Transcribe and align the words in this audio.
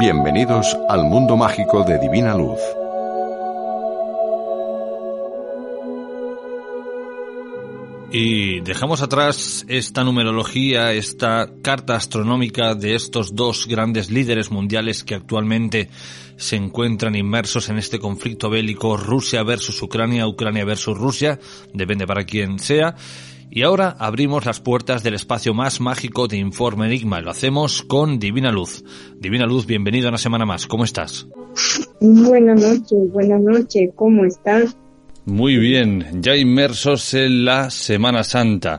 Bienvenidos 0.00 0.78
al 0.88 1.04
mundo 1.04 1.36
mágico 1.36 1.84
de 1.84 1.98
Divina 1.98 2.34
Luz. 2.34 2.58
Y 8.10 8.60
dejamos 8.60 9.02
atrás 9.02 9.66
esta 9.68 10.02
numerología, 10.02 10.94
esta 10.94 11.50
carta 11.60 11.96
astronómica 11.96 12.74
de 12.74 12.94
estos 12.94 13.34
dos 13.34 13.66
grandes 13.66 14.10
líderes 14.10 14.50
mundiales 14.50 15.04
que 15.04 15.16
actualmente 15.16 15.90
se 16.38 16.56
encuentran 16.56 17.14
inmersos 17.14 17.68
en 17.68 17.76
este 17.76 17.98
conflicto 17.98 18.48
bélico 18.48 18.96
Rusia 18.96 19.42
versus 19.42 19.82
Ucrania, 19.82 20.26
Ucrania 20.26 20.64
versus 20.64 20.96
Rusia, 20.96 21.38
depende 21.74 22.06
para 22.06 22.24
quien 22.24 22.58
sea. 22.58 22.96
Y 23.52 23.62
ahora 23.62 23.96
abrimos 23.98 24.46
las 24.46 24.60
puertas 24.60 25.02
del 25.02 25.14
espacio 25.14 25.54
más 25.54 25.80
mágico 25.80 26.28
de 26.28 26.36
Informe 26.36 26.86
Enigma. 26.86 27.20
Lo 27.20 27.32
hacemos 27.32 27.82
con 27.82 28.20
Divina 28.20 28.52
Luz. 28.52 28.84
Divina 29.18 29.44
Luz, 29.44 29.66
bienvenido 29.66 30.06
a 30.06 30.10
una 30.10 30.18
semana 30.18 30.46
más. 30.46 30.68
¿Cómo 30.68 30.84
estás? 30.84 31.26
Buenas 32.00 32.62
noches, 32.62 33.12
buenas 33.12 33.40
noches. 33.40 33.90
¿Cómo 33.96 34.24
estás? 34.24 34.76
Muy 35.24 35.56
bien, 35.56 36.22
ya 36.22 36.36
inmersos 36.36 37.12
en 37.14 37.44
la 37.44 37.70
Semana 37.70 38.22
Santa. 38.22 38.78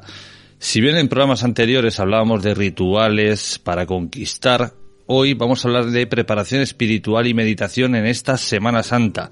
Si 0.58 0.80
bien 0.80 0.96
en 0.96 1.10
programas 1.10 1.44
anteriores 1.44 2.00
hablábamos 2.00 2.42
de 2.42 2.54
rituales 2.54 3.60
para 3.60 3.86
conquistar, 3.86 4.72
hoy 5.06 5.34
vamos 5.34 5.66
a 5.66 5.68
hablar 5.68 5.88
de 5.88 6.08
preparación 6.08 6.62
espiritual 6.62 7.28
y 7.28 7.34
meditación 7.34 7.94
en 7.96 8.06
esta 8.06 8.38
Semana 8.38 8.84
Santa. 8.84 9.32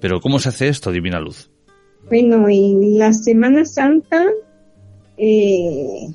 Pero 0.00 0.20
¿cómo 0.20 0.40
se 0.40 0.48
hace 0.48 0.66
esto, 0.66 0.90
Divina 0.90 1.20
Luz? 1.20 1.48
Bueno, 2.08 2.48
en 2.48 2.98
la 2.98 3.12
Semana 3.12 3.64
Santa 3.64 4.26
eh, 5.22 6.14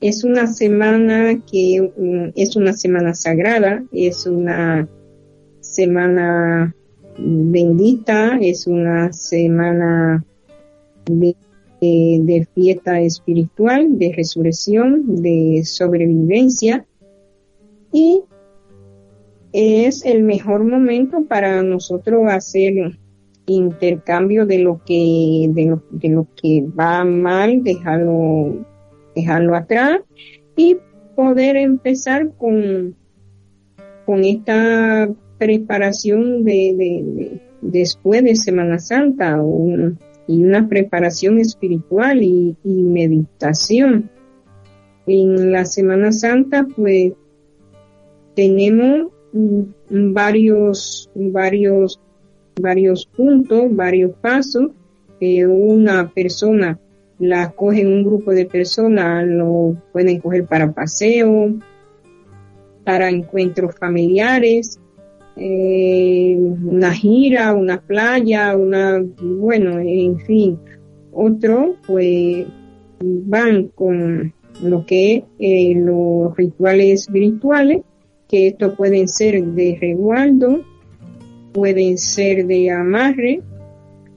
es 0.00 0.22
una 0.22 0.46
semana 0.46 1.42
que 1.50 1.92
mm, 1.96 2.32
es 2.36 2.54
una 2.54 2.72
semana 2.72 3.12
sagrada, 3.12 3.84
es 3.90 4.24
una 4.26 4.88
semana 5.60 6.72
bendita, 7.18 8.38
es 8.40 8.68
una 8.68 9.12
semana 9.12 10.24
de, 11.06 11.34
de, 11.80 12.46
fiesta 12.54 13.00
espiritual, 13.00 13.98
de 13.98 14.12
resurrección, 14.12 15.22
de 15.22 15.62
sobrevivencia. 15.64 16.86
Y 17.92 18.22
es 19.52 20.04
el 20.04 20.22
mejor 20.22 20.64
momento 20.64 21.24
para 21.24 21.64
nosotros 21.64 22.22
hacer 22.28 22.96
intercambio 23.46 24.46
de 24.46 24.58
lo 24.58 24.80
que 24.84 25.48
de 25.50 25.66
lo, 25.66 25.82
de 25.90 26.08
lo 26.08 26.26
que 26.40 26.64
va 26.78 27.04
mal 27.04 27.62
dejarlo 27.62 28.64
dejarlo 29.14 29.54
atrás 29.54 30.00
y 30.56 30.76
poder 31.14 31.56
empezar 31.56 32.32
con 32.36 32.96
con 34.06 34.24
esta 34.24 35.08
preparación 35.38 36.44
de, 36.44 36.74
de, 36.76 37.40
después 37.60 38.22
de 38.22 38.36
Semana 38.36 38.78
Santa 38.78 39.42
y 40.26 40.44
una 40.44 40.68
preparación 40.68 41.38
espiritual 41.38 42.22
y, 42.22 42.56
y 42.62 42.82
meditación. 42.82 44.10
En 45.06 45.52
la 45.52 45.64
Semana 45.64 46.12
Santa 46.12 46.66
pues 46.76 47.12
tenemos 48.34 49.12
varios 49.90 51.10
varios 51.14 52.00
varios 52.60 53.06
puntos, 53.06 53.74
varios 53.74 54.12
pasos. 54.20 54.70
que 55.20 55.46
una 55.46 56.08
persona 56.08 56.78
la 57.18 57.52
coge 57.52 57.86
un 57.86 58.02
grupo 58.04 58.32
de 58.32 58.46
personas, 58.46 59.26
lo 59.26 59.76
pueden 59.92 60.20
coger 60.20 60.44
para 60.46 60.72
paseo, 60.72 61.54
para 62.84 63.08
encuentros 63.08 63.76
familiares, 63.76 64.78
eh, 65.36 66.36
una 66.38 66.92
gira, 66.92 67.54
una 67.54 67.80
playa, 67.80 68.56
una, 68.56 69.02
bueno, 69.20 69.78
en 69.78 70.18
fin. 70.20 70.58
Otro, 71.12 71.76
pues, 71.86 72.46
van 73.00 73.68
con 73.68 74.32
lo 74.62 74.86
que 74.86 75.16
es 75.16 75.24
eh, 75.38 75.74
los 75.76 76.36
rituales 76.36 77.02
espirituales, 77.02 77.82
que 78.28 78.48
estos 78.48 78.74
pueden 78.76 79.08
ser 79.08 79.44
de 79.44 79.78
resguardo, 79.80 80.60
pueden 81.54 81.96
ser 81.96 82.46
de 82.46 82.70
amarre, 82.70 83.40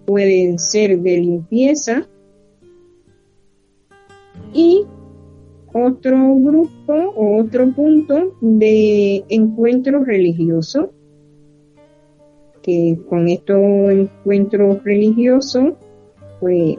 pueden 0.05 0.57
ser 0.57 0.99
de 0.99 1.17
limpieza. 1.17 2.07
Y 4.53 4.85
otro 5.71 6.35
grupo 6.35 6.93
o 6.93 7.37
otro 7.37 7.71
punto 7.73 8.35
de 8.41 9.23
encuentro 9.29 10.03
religioso 10.03 10.91
que 12.63 12.97
con 13.07 13.27
estos 13.27 13.57
encuentros 13.91 14.83
religiosos 14.83 15.73
pues 16.39 16.77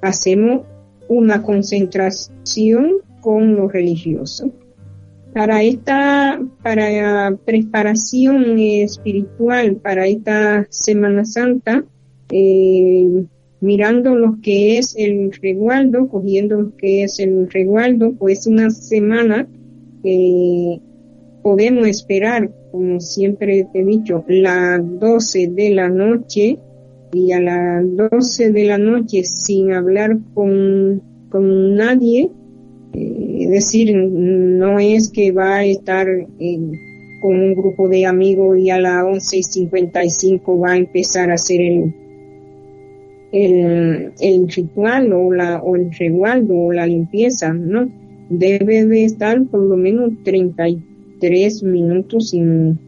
hacemos 0.00 0.62
una 1.08 1.42
concentración 1.42 2.96
con 3.20 3.54
lo 3.54 3.68
religioso 3.68 4.50
para 5.36 5.62
esta 5.62 6.40
para 6.62 7.36
preparación 7.44 8.58
espiritual 8.58 9.76
para 9.76 10.06
esta 10.06 10.66
Semana 10.70 11.26
Santa 11.26 11.84
eh, 12.32 13.26
mirando 13.60 14.14
lo 14.14 14.38
que 14.40 14.78
es 14.78 14.94
el 14.96 15.30
reguardo 15.42 16.08
cogiendo 16.08 16.62
lo 16.62 16.76
que 16.78 17.02
es 17.02 17.20
el 17.20 17.50
reguardo 17.50 18.14
pues 18.14 18.46
una 18.46 18.70
semana 18.70 19.46
que 20.02 20.80
podemos 21.42 21.86
esperar 21.86 22.50
como 22.72 22.98
siempre 22.98 23.68
te 23.70 23.80
he 23.80 23.84
dicho 23.84 24.24
las 24.28 24.80
12 24.98 25.48
de 25.48 25.70
la 25.70 25.90
noche 25.90 26.58
y 27.12 27.32
a 27.32 27.40
las 27.40 27.84
12 28.10 28.52
de 28.52 28.64
la 28.64 28.78
noche 28.78 29.22
sin 29.24 29.74
hablar 29.74 30.16
con, 30.32 31.02
con 31.28 31.74
nadie 31.74 32.30
es 32.96 33.50
decir, 33.50 33.94
no 33.94 34.78
es 34.78 35.10
que 35.10 35.30
va 35.30 35.56
a 35.56 35.64
estar 35.64 36.06
con 37.20 37.40
un 37.40 37.54
grupo 37.54 37.88
de 37.88 38.06
amigos 38.06 38.58
y 38.58 38.70
a 38.70 38.80
las 38.80 39.04
11 39.04 39.36
y 39.36 39.42
55 39.42 40.58
va 40.58 40.72
a 40.72 40.76
empezar 40.78 41.30
a 41.30 41.34
hacer 41.34 41.60
el, 41.60 41.94
el, 44.20 44.48
ritual 44.48 45.12
o, 45.12 45.32
la, 45.32 45.62
o 45.62 45.76
el 45.76 45.90
resguardo 45.92 46.56
o 46.56 46.72
la 46.72 46.86
limpieza, 46.86 47.52
¿no? 47.52 47.90
Debe 48.30 48.86
de 48.86 49.04
estar 49.04 49.44
por 49.44 49.60
lo 49.60 49.76
menos 49.76 50.12
33 50.24 51.62
minutos 51.62 52.30
sin, 52.30 52.78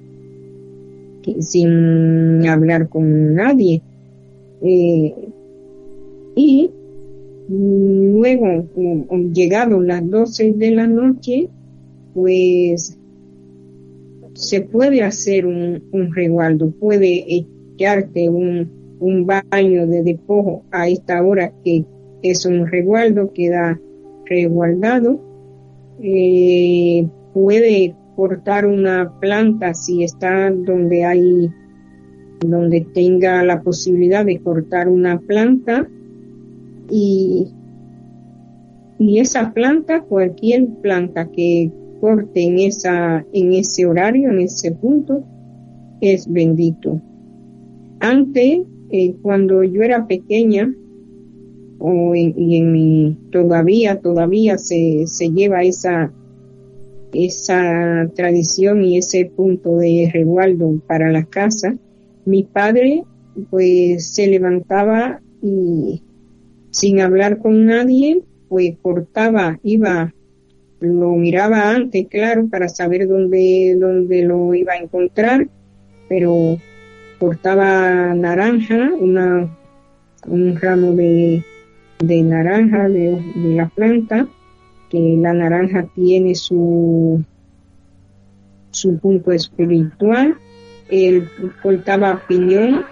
sin 1.40 2.46
hablar 2.48 2.88
con 2.88 3.34
nadie. 3.34 3.82
Eh, 4.62 5.14
y 6.34 6.70
Luego, 7.48 8.69
llegado 9.32 9.81
las 9.81 10.09
12 10.09 10.53
de 10.53 10.70
la 10.70 10.86
noche, 10.86 11.48
pues 12.12 12.99
se 14.34 14.61
puede 14.61 15.02
hacer 15.02 15.46
un, 15.46 15.82
un 15.90 16.14
puede 16.78 17.25
echarte 17.26 18.28
un, 18.28 18.70
un 19.00 19.26
baño 19.26 19.87
de 19.87 20.02
despojo 20.02 20.64
a 20.70 20.88
esta 20.88 21.23
hora 21.23 21.52
que 21.64 21.84
es 22.23 22.44
un 22.44 22.67
resguardo, 22.67 23.32
queda 23.32 23.81
resguardado. 24.26 25.19
Eh, 26.02 27.08
puede 27.32 27.94
cortar 28.14 28.67
una 28.67 29.19
planta 29.20 29.73
si 29.73 30.05
está 30.05 30.50
donde 30.50 31.05
hay, 31.05 31.49
donde 32.46 32.87
tenga 32.93 33.43
la 33.43 33.62
posibilidad 33.62 34.26
de 34.26 34.38
cortar 34.40 34.88
una 34.88 35.19
planta 35.19 35.88
y, 36.90 37.49
y 38.99 39.19
esa 39.19 39.52
planta, 39.52 40.02
cualquier 40.02 40.67
planta 40.82 41.31
que 41.31 41.70
corte 42.00 42.44
en, 42.44 42.58
esa, 42.58 43.25
en 43.32 43.52
ese 43.52 43.87
horario, 43.87 44.31
en 44.31 44.40
ese 44.40 44.73
punto, 44.73 45.25
es 46.00 46.31
bendito. 46.31 47.00
Antes, 48.00 48.61
eh, 48.90 49.14
cuando 49.23 49.62
yo 49.64 49.82
era 49.82 50.06
pequeña, 50.06 50.73
o 51.79 52.14
y 52.14 52.56
en 52.56 52.73
mi 52.73 53.17
todavía 53.31 54.00
todavía 54.00 54.58
se, 54.58 55.06
se 55.06 55.31
lleva 55.31 55.62
esa 55.62 56.12
esa 57.12 58.11
tradición 58.14 58.85
y 58.85 58.99
ese 58.99 59.26
punto 59.26 59.76
de 59.76 60.11
resguardo 60.12 60.81
para 60.87 61.11
la 61.11 61.25
casa 61.25 61.76
mi 62.25 62.43
padre 62.43 63.05
pues 63.50 64.12
se 64.12 64.26
levantaba 64.26 65.20
y 65.40 66.02
sin 66.78 67.00
hablar 67.00 67.38
con 67.38 67.66
nadie 67.66 68.22
pues 68.48 68.76
cortaba 68.80 69.58
iba 69.62 70.12
lo 70.80 71.10
miraba 71.12 71.70
antes 71.70 72.06
claro 72.08 72.48
para 72.48 72.69
saber 72.69 73.08
dónde 73.08 73.76
dónde 73.78 74.22
lo 74.22 74.54
iba 74.54 74.75
a 74.75 74.78
encontrar 74.78 75.48
pero 76.08 76.56
cortaba 77.19 78.14
naranja 78.14 78.90
un 80.26 80.60
ramo 80.60 80.92
de 80.92 81.42
de 81.98 82.22
naranja 82.22 82.88
de, 82.88 83.20
la 83.34 83.69
planta, 83.69 84.28
que 84.90 85.16
la 85.20 85.32
naranja 85.32 85.86
tiene 85.94 86.34
su, 86.34 87.22
su 88.70 88.98
punto 88.98 89.32
espiritual. 89.32 90.36
Él 90.88 91.28
cortaba 91.62 92.22
piñón, 92.26 92.84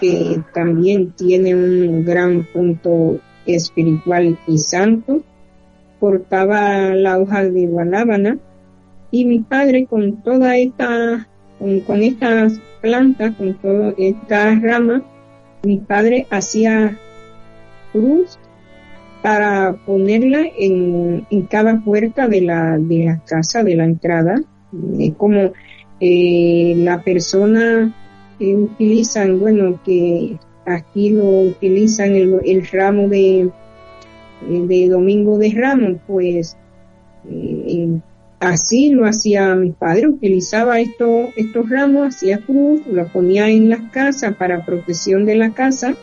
que 0.00 0.40
también 0.54 1.12
tiene 1.12 1.54
un 1.54 2.04
gran 2.04 2.46
punto 2.52 3.20
espiritual 3.46 4.38
y 4.46 4.58
santo. 4.58 5.22
Cortaba 6.00 6.94
la 6.94 7.18
hoja 7.18 7.44
de 7.44 7.66
guanábana 7.66 8.38
y 9.10 9.24
mi 9.24 9.40
padre 9.40 9.86
con 9.86 10.22
toda 10.22 10.56
esta, 10.56 11.28
con, 11.58 11.80
con 11.80 12.02
estas 12.02 12.60
plantas, 12.80 13.34
con 13.36 13.54
toda 13.54 13.94
esta 13.96 14.54
rama, 14.56 15.02
mi 15.62 15.78
padre 15.78 16.26
hacía 16.30 16.98
cruz 17.92 18.38
para 19.22 19.74
ponerla 19.86 20.40
en, 20.58 21.24
en 21.30 21.42
cada 21.42 21.80
puerta 21.80 22.26
de 22.26 22.40
la, 22.40 22.76
de 22.78 23.04
la 23.04 23.24
casa, 23.24 23.62
de 23.62 23.76
la 23.76 23.84
entrada, 23.84 24.34
es 24.98 25.14
como 25.14 25.52
eh, 26.00 26.74
la 26.78 27.02
persona 27.02 27.94
que 28.38 28.56
utilizan, 28.56 29.38
bueno, 29.38 29.80
que 29.84 30.36
aquí 30.66 31.10
lo 31.10 31.24
utilizan 31.24 32.14
el, 32.14 32.40
el 32.44 32.66
ramo 32.66 33.08
de, 33.08 33.50
de 34.48 34.88
Domingo 34.88 35.38
de 35.38 35.52
Ramos, 35.54 35.98
pues 36.06 36.56
eh, 37.28 37.98
así 38.40 38.90
lo 38.90 39.06
hacía 39.06 39.54
mi 39.54 39.70
padre, 39.70 40.08
utilizaba 40.08 40.80
esto, 40.80 41.28
estos 41.36 41.68
ramos, 41.68 42.14
hacía 42.14 42.38
cruz, 42.38 42.82
lo 42.86 43.06
ponía 43.08 43.48
en 43.48 43.68
las 43.68 43.82
casas 43.90 44.34
para 44.36 44.64
protección 44.64 45.24
de 45.24 45.36
la 45.36 45.50
casa 45.50 45.94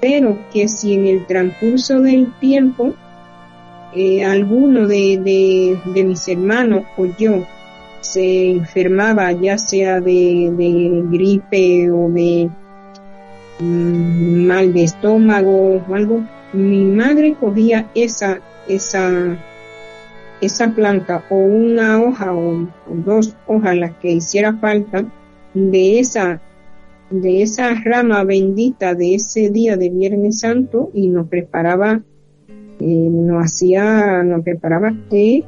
pero 0.00 0.38
que 0.52 0.68
si 0.68 0.94
en 0.94 1.06
el 1.06 1.26
transcurso 1.26 2.00
del 2.00 2.32
tiempo 2.38 2.94
eh, 3.94 4.24
alguno 4.24 4.86
de, 4.86 5.78
de, 5.84 6.04
mis 6.04 6.28
hermanos 6.28 6.84
o 6.96 7.06
yo 7.18 7.46
se 8.00 8.50
enfermaba, 8.50 9.32
ya 9.32 9.58
sea 9.58 10.00
de, 10.00 10.52
de 10.56 11.02
gripe 11.10 11.90
o 11.90 12.08
de 12.10 12.48
mal 13.60 14.72
de 14.72 14.84
estómago 14.84 15.82
o 15.88 15.94
algo, 15.94 16.22
mi 16.52 16.84
madre 16.84 17.34
cogía 17.34 17.90
esa, 17.94 18.40
esa, 18.68 19.36
esa 20.40 20.74
planta 20.74 21.24
o 21.28 21.36
una 21.36 22.00
hoja 22.00 22.34
o, 22.34 22.68
dos 22.88 23.36
hojas 23.46 23.76
las 23.76 23.92
que 23.96 24.12
hiciera 24.12 24.54
falta 24.56 25.04
de 25.54 25.98
esa 25.98 26.40
de 27.10 27.40
esa 27.40 27.74
rama 27.74 28.22
bendita 28.22 28.94
de 28.94 29.14
ese 29.14 29.48
día 29.48 29.78
de 29.78 29.88
Viernes 29.88 30.40
Santo 30.40 30.90
y 30.92 31.08
nos 31.08 31.26
preparaba, 31.28 32.02
eh, 32.80 33.08
nos 33.10 33.44
hacía, 33.44 34.22
nos 34.22 34.44
preparaba 34.44 34.94
té, 35.08 35.42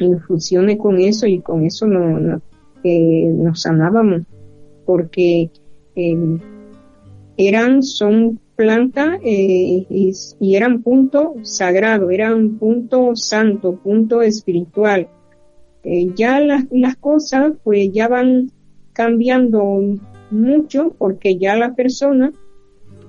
infusiones 0.00 0.76
con 0.78 0.98
eso 0.98 1.28
y 1.28 1.38
con 1.38 1.64
eso 1.64 1.86
no, 1.86 2.40
nos 2.82 3.60
sanábamos 3.60 4.22
porque 4.84 5.50
eh, 5.94 6.38
eran, 7.36 7.82
son 7.82 8.40
plantas 8.56 9.20
eh, 9.22 9.86
y, 9.88 10.56
eran 10.56 10.82
punto 10.82 11.34
sagrado, 11.42 12.10
eran 12.10 12.58
punto 12.58 13.14
santo, 13.14 13.76
punto 13.76 14.22
espiritual. 14.22 15.08
ya 16.14 16.40
las, 16.40 16.64
las 16.70 16.96
cosas 16.96 17.52
pues 17.62 17.92
ya 17.92 18.08
van 18.08 18.50
cambiando 18.92 19.98
mucho 20.30 20.94
porque 20.98 21.36
ya 21.36 21.56
la 21.56 21.74
persona, 21.74 22.32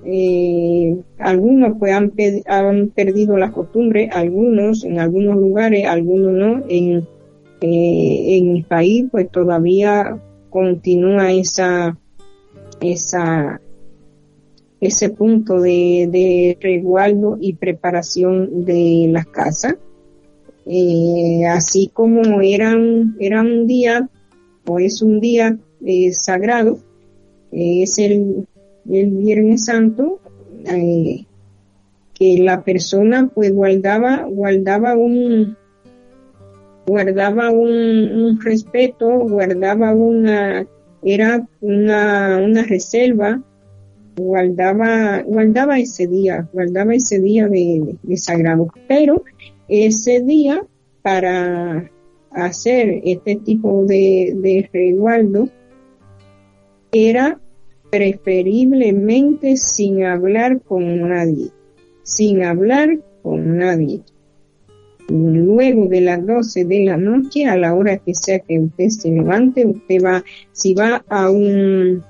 eh, 0.04 0.96
algunos 1.18 1.76
pues 1.78 1.92
han, 1.92 2.12
han, 2.46 2.88
perdido 2.90 3.36
la 3.36 3.52
costumbre, 3.52 4.08
algunos 4.12 4.84
en 4.84 5.00
algunos 5.00 5.36
lugares, 5.36 5.86
algunos 5.86 6.32
no, 6.32 6.64
en, 6.68 7.06
eh, 7.60 8.36
en 8.36 8.52
mi 8.52 8.62
país 8.62 9.06
pues 9.10 9.30
todavía 9.30 10.20
continúa 10.50 11.32
esa, 11.32 11.98
esa, 12.80 13.60
ese 14.80 15.10
punto 15.10 15.60
de, 15.60 16.08
de 16.10 16.58
resguardo 16.60 17.36
y 17.40 17.54
preparación 17.54 18.64
de 18.64 19.08
las 19.10 19.26
casas. 19.26 19.76
Eh, 20.66 21.46
así 21.46 21.90
como 21.92 22.40
eran, 22.42 23.16
era 23.18 23.40
un 23.40 23.66
día 23.66 24.08
o 24.66 24.78
es 24.78 25.00
un 25.00 25.18
día 25.18 25.56
eh, 25.84 26.12
sagrado, 26.12 26.78
es 27.50 27.98
el, 27.98 28.46
el 28.90 29.10
Viernes 29.10 29.64
Santo, 29.64 30.20
eh, 30.66 31.24
que 32.14 32.38
la 32.38 32.62
persona 32.64 33.30
pues 33.34 33.52
guardaba, 33.54 34.24
guardaba 34.24 34.94
un, 34.94 35.56
guardaba 36.86 37.50
un, 37.50 38.38
respeto, 38.42 39.08
guardaba 39.20 39.94
una, 39.94 40.66
era 41.02 41.46
una, 41.60 42.40
una 42.44 42.62
reserva, 42.64 43.40
guardaba, 44.18 45.22
guardaba 45.22 45.78
ese 45.78 46.06
día, 46.06 46.48
guardaba 46.52 46.94
ese 46.94 47.20
día 47.20 47.48
de, 47.48 47.96
sagrado. 48.16 48.68
Pero 48.86 49.24
ese 49.68 50.20
día, 50.20 50.62
para 51.02 51.90
hacer 52.30 53.00
este 53.04 53.36
tipo 53.36 53.84
de, 53.86 54.34
de 54.36 55.48
era 56.92 57.40
preferiblemente 57.90 59.56
sin 59.56 60.04
hablar 60.04 60.60
con 60.62 61.08
nadie, 61.08 61.50
sin 62.02 62.42
hablar 62.42 62.98
con 63.22 63.58
nadie. 63.58 64.02
Luego 65.08 65.88
de 65.88 66.02
las 66.02 66.26
12 66.26 66.66
de 66.66 66.84
la 66.84 66.98
noche, 66.98 67.46
a 67.46 67.56
la 67.56 67.74
hora 67.74 67.96
que 67.96 68.14
sea 68.14 68.40
que 68.40 68.58
usted 68.58 68.88
se 68.88 69.10
levante, 69.10 69.64
usted 69.64 70.04
va, 70.04 70.22
si 70.52 70.74
va 70.74 71.02
a 71.08 71.30
un, 71.30 72.04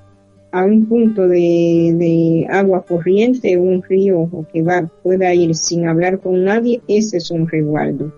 a 0.61 0.65
un 0.65 0.87
punto 0.87 1.29
de, 1.29 2.47
agua 2.51 2.85
corriente, 2.85 3.57
un 3.57 3.83
río, 3.83 4.21
o 4.21 4.47
que 4.53 4.65
pueda 5.03 5.35
ir 5.35 5.55
sin 5.55 5.89
hablar 5.89 6.21
con 6.21 6.45
nadie, 6.45 6.81
ese 6.89 7.19
es 7.19 7.31
un 7.31 7.49
resguardo. 7.49 8.13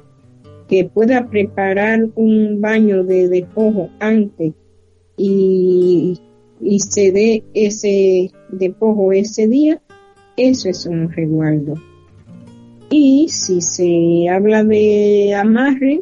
Que 0.68 0.84
pueda 0.84 1.28
preparar 1.28 2.08
un 2.14 2.60
baño 2.60 3.04
de 3.04 3.28
despojo 3.28 3.90
antes 3.98 4.52
y 5.16 6.18
y 6.60 6.78
se 6.80 7.10
dé 7.10 7.42
ese 7.54 8.30
despojo 8.50 9.12
ese 9.12 9.48
día, 9.48 9.80
eso 10.36 10.68
es 10.68 10.86
un 10.86 11.10
resguardo. 11.10 11.74
Y 12.90 13.28
si 13.28 13.60
se 13.60 14.28
habla 14.28 14.64
de 14.64 15.34
amarre, 15.34 16.00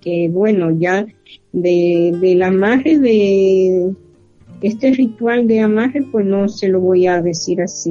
que 0.00 0.28
bueno, 0.30 0.70
ya 0.78 1.06
de, 1.52 2.16
del 2.20 2.42
amarre 2.42 2.98
de 2.98 3.94
este 4.62 4.92
ritual 4.92 5.46
de 5.46 5.60
amarre, 5.60 6.02
pues 6.10 6.26
no 6.26 6.48
se 6.48 6.68
lo 6.68 6.80
voy 6.80 7.06
a 7.06 7.22
decir 7.22 7.62
así, 7.62 7.90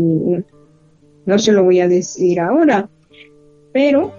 no 1.25 1.39
se 1.39 1.51
lo 1.51 1.63
voy 1.63 1.79
a 1.79 1.87
decir 1.87 2.39
ahora, 2.39 2.89
pero 3.73 4.11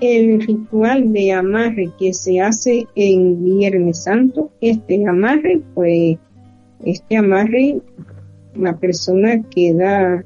el 0.00 0.40
ritual 0.40 1.12
de 1.12 1.32
amarre 1.32 1.90
que 1.98 2.12
se 2.12 2.40
hace 2.40 2.86
en 2.96 3.44
Viernes 3.44 4.02
Santo, 4.02 4.50
este 4.60 5.06
amarre, 5.06 5.60
pues 5.74 6.18
este 6.84 7.16
amarre, 7.16 7.80
la 8.56 8.76
persona 8.76 9.42
queda, 9.48 10.24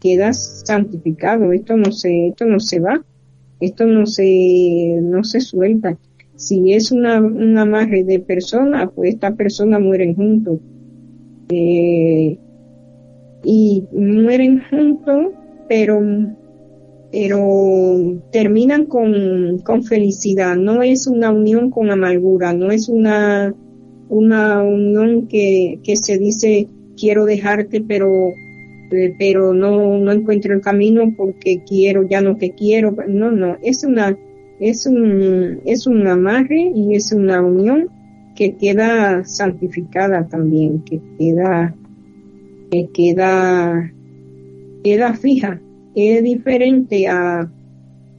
queda 0.00 0.32
santificado, 0.32 1.52
esto 1.52 1.76
no 1.76 1.92
se, 1.92 2.28
esto 2.28 2.44
no 2.44 2.58
se 2.58 2.80
va, 2.80 3.04
esto 3.60 3.86
no 3.86 4.06
se, 4.06 4.98
no 5.00 5.22
se 5.22 5.40
suelta. 5.40 5.96
Si 6.36 6.72
es 6.72 6.92
una, 6.92 7.20
un 7.20 7.56
amarre 7.58 8.04
de 8.04 8.18
persona, 8.18 8.90
pues 8.90 9.14
esta 9.14 9.34
persona 9.34 9.78
mueren 9.78 10.14
juntos. 10.14 10.58
Eh, 11.50 12.38
y 13.44 13.84
mueren 13.92 14.62
juntos, 14.70 15.32
pero 15.68 16.00
pero 17.10 18.22
terminan 18.32 18.86
con, 18.86 19.58
con 19.58 19.84
felicidad, 19.84 20.56
no 20.56 20.82
es 20.82 21.06
una 21.06 21.30
unión 21.30 21.70
con 21.70 21.90
amargura, 21.90 22.54
no 22.54 22.70
es 22.70 22.88
una 22.88 23.54
una 24.08 24.62
unión 24.62 25.26
que, 25.26 25.78
que 25.84 25.96
se 25.96 26.18
dice 26.18 26.68
quiero 26.98 27.24
dejarte, 27.24 27.80
pero, 27.80 28.28
eh, 28.90 29.14
pero 29.18 29.54
no, 29.54 29.98
no 29.98 30.12
encuentro 30.12 30.54
el 30.54 30.60
camino 30.60 31.14
porque 31.16 31.62
quiero 31.66 32.06
ya 32.08 32.20
no 32.20 32.36
que 32.36 32.52
quiero. 32.52 32.94
No, 33.08 33.30
no, 33.30 33.56
es 33.62 33.84
una, 33.84 34.16
es 34.62 34.86
un, 34.86 35.60
es 35.64 35.88
un 35.88 36.06
amarre 36.06 36.70
y 36.72 36.94
es 36.94 37.10
una 37.12 37.42
unión 37.42 37.88
que 38.36 38.54
queda 38.54 39.24
santificada 39.24 40.28
también, 40.28 40.84
que 40.84 41.00
queda, 41.18 41.74
que 42.70 42.88
queda, 42.94 43.92
queda 44.84 45.14
fija. 45.14 45.60
Es 45.96 46.22
diferente 46.22 47.08
a, 47.08 47.50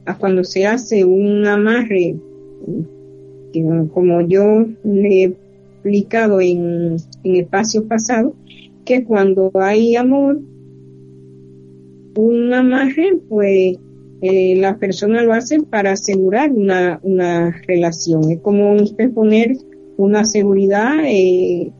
a 0.04 0.18
cuando 0.18 0.44
se 0.44 0.66
hace 0.66 1.02
un 1.06 1.46
amarre, 1.46 2.16
como 3.94 4.20
yo 4.20 4.66
le 4.84 5.08
he 5.08 5.24
explicado 5.24 6.42
en, 6.42 6.96
en 7.24 7.36
espacio 7.36 7.88
pasado, 7.88 8.34
que 8.84 9.02
cuando 9.02 9.50
hay 9.54 9.96
amor, 9.96 10.42
un 12.16 12.52
amarre, 12.52 13.16
pues 13.30 13.78
eh, 14.22 14.56
la 14.56 14.78
persona 14.78 15.22
lo 15.22 15.32
hace 15.32 15.60
para 15.62 15.92
asegurar 15.92 16.52
una, 16.52 17.00
una 17.02 17.50
relación. 17.66 18.30
Es 18.30 18.40
como 18.40 18.72
usted 18.74 19.12
poner 19.12 19.56
una 19.96 20.24
seguridad 20.24 21.04
eh, 21.04 21.70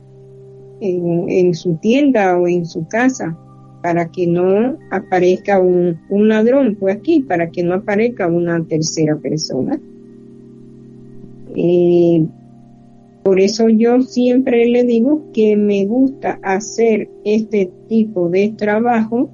en, 0.80 1.54
su 1.54 1.76
tienda 1.76 2.38
o 2.38 2.46
en 2.46 2.66
su 2.66 2.86
casa 2.86 3.36
para 3.82 4.10
que 4.10 4.26
no 4.26 4.78
aparezca 4.90 5.60
un, 5.60 5.98
un 6.08 6.28
ladrón, 6.28 6.76
pues 6.78 6.96
aquí, 6.96 7.20
para 7.20 7.50
que 7.50 7.62
no 7.62 7.74
aparezca 7.74 8.26
una 8.26 8.62
tercera 8.64 9.16
persona. 9.16 9.78
Eh, 11.56 12.26
por 13.22 13.40
eso 13.40 13.68
yo 13.68 14.02
siempre 14.02 14.66
le 14.66 14.84
digo 14.84 15.32
que 15.32 15.56
me 15.56 15.86
gusta 15.86 16.38
hacer 16.42 17.08
este 17.24 17.70
tipo 17.88 18.28
de 18.28 18.50
trabajo 18.50 19.30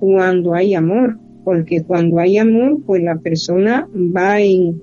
cuando 0.00 0.54
hay 0.54 0.74
amor, 0.74 1.18
porque 1.46 1.84
cuando 1.84 2.18
hay 2.18 2.38
amor, 2.38 2.82
pues 2.84 3.04
la 3.04 3.18
persona 3.20 3.88
va 3.94 4.40
en, 4.40 4.82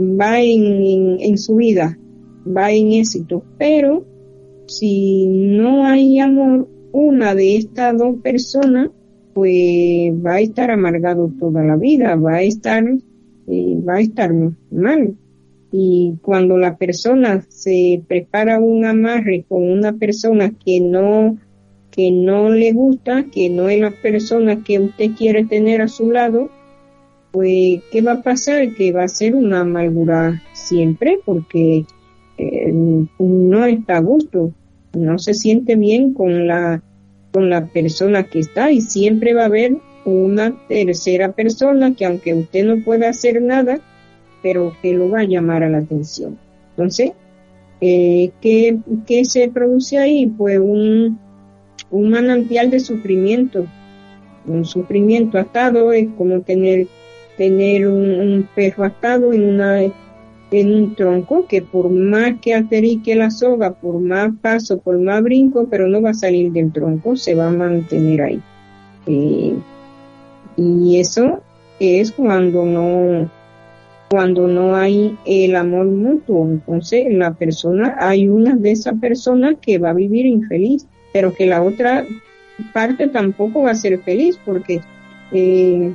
va 0.00 0.40
en, 0.40 1.20
en, 1.20 1.36
su 1.36 1.56
vida, 1.56 1.98
va 2.46 2.72
en 2.72 2.92
éxito. 2.92 3.44
Pero 3.58 4.06
si 4.66 5.26
no 5.26 5.84
hay 5.84 6.18
amor, 6.18 6.66
una 6.92 7.34
de 7.34 7.58
estas 7.58 7.98
dos 7.98 8.16
personas, 8.22 8.88
pues 9.34 10.14
va 10.24 10.36
a 10.36 10.40
estar 10.40 10.70
amargado 10.70 11.30
toda 11.38 11.62
la 11.62 11.76
vida, 11.76 12.16
va 12.16 12.36
a 12.36 12.42
estar, 12.42 12.82
eh, 12.86 13.78
va 13.86 13.96
a 13.96 14.00
estar 14.00 14.32
mal. 14.70 15.14
Y 15.72 16.14
cuando 16.22 16.56
la 16.56 16.78
persona 16.78 17.44
se 17.50 18.02
prepara 18.08 18.58
un 18.60 18.86
amarre 18.86 19.44
con 19.46 19.70
una 19.70 19.92
persona 19.92 20.54
que 20.64 20.80
no 20.80 21.36
que 21.94 22.10
no 22.10 22.50
le 22.50 22.72
gusta, 22.72 23.26
que 23.32 23.48
no 23.48 23.68
es 23.68 23.80
la 23.80 23.92
persona 23.92 24.64
que 24.64 24.80
usted 24.80 25.12
quiere 25.16 25.44
tener 25.44 25.80
a 25.80 25.88
su 25.88 26.10
lado, 26.10 26.50
pues 27.30 27.82
¿qué 27.92 28.02
va 28.02 28.12
a 28.12 28.22
pasar? 28.22 28.74
Que 28.74 28.90
va 28.90 29.04
a 29.04 29.08
ser 29.08 29.36
una 29.36 29.60
amargura 29.60 30.42
siempre 30.52 31.20
porque 31.24 31.84
eh, 32.36 32.72
no 32.72 33.64
está 33.64 33.98
a 33.98 34.00
gusto, 34.00 34.52
no 34.92 35.18
se 35.18 35.34
siente 35.34 35.76
bien 35.76 36.14
con 36.14 36.48
la 36.48 36.82
con 37.32 37.50
la 37.50 37.66
persona 37.66 38.24
que 38.24 38.40
está 38.40 38.70
y 38.70 38.80
siempre 38.80 39.34
va 39.34 39.42
a 39.42 39.46
haber 39.46 39.76
una 40.04 40.54
tercera 40.68 41.32
persona 41.32 41.94
que 41.94 42.04
aunque 42.04 42.34
usted 42.34 42.64
no 42.64 42.84
pueda 42.84 43.08
hacer 43.08 43.40
nada, 43.40 43.80
pero 44.42 44.72
que 44.82 44.92
lo 44.94 45.10
va 45.10 45.20
a 45.20 45.24
llamar 45.24 45.62
a 45.62 45.68
la 45.68 45.78
atención. 45.78 46.38
Entonces, 46.70 47.12
eh, 47.80 48.30
¿qué, 48.40 48.78
¿qué, 49.06 49.24
se 49.24 49.48
produce 49.48 49.98
ahí? 49.98 50.26
Pues 50.26 50.60
un, 50.60 51.18
un 51.94 52.10
manantial 52.10 52.70
de 52.70 52.80
sufrimiento. 52.80 53.66
Un 54.46 54.64
sufrimiento 54.64 55.38
atado 55.38 55.92
es 55.92 56.08
como 56.18 56.40
tener, 56.40 56.88
tener 57.38 57.86
un, 57.86 58.48
perro 58.54 58.84
atado 58.84 59.32
en, 59.32 59.44
una, 59.44 59.80
en 59.80 60.74
un 60.74 60.94
tronco 60.96 61.46
que 61.46 61.62
por 61.62 61.88
más 61.90 62.40
que 62.40 62.54
aterique 62.54 63.14
la 63.14 63.30
soga, 63.30 63.72
por 63.72 64.00
más 64.00 64.32
paso, 64.42 64.78
por 64.78 64.98
más 64.98 65.22
brinco, 65.22 65.68
pero 65.70 65.86
no 65.86 66.02
va 66.02 66.10
a 66.10 66.14
salir 66.14 66.50
del 66.52 66.72
tronco, 66.72 67.16
se 67.16 67.36
va 67.36 67.46
a 67.46 67.52
mantener 67.52 68.22
ahí. 68.22 68.42
Eh, 69.06 69.54
y 70.56 70.98
eso 70.98 71.42
es 71.78 72.10
cuando 72.10 72.64
no, 72.64 73.30
cuando 74.10 74.48
no 74.48 74.74
hay 74.74 75.16
el 75.26 75.54
amor 75.54 75.86
mutuo. 75.86 76.44
Entonces, 76.44 77.06
la 77.10 77.34
persona, 77.34 77.96
hay 78.00 78.28
una 78.28 78.56
de 78.56 78.72
esas 78.72 78.98
personas 78.98 79.54
que 79.60 79.78
va 79.78 79.90
a 79.90 79.94
vivir 79.94 80.26
infeliz 80.26 80.88
pero 81.14 81.32
que 81.32 81.46
la 81.46 81.62
otra 81.62 82.04
parte 82.72 83.06
tampoco 83.06 83.62
va 83.62 83.70
a 83.70 83.76
ser 83.76 84.00
feliz 84.00 84.36
porque 84.44 84.80
eh, 85.30 85.94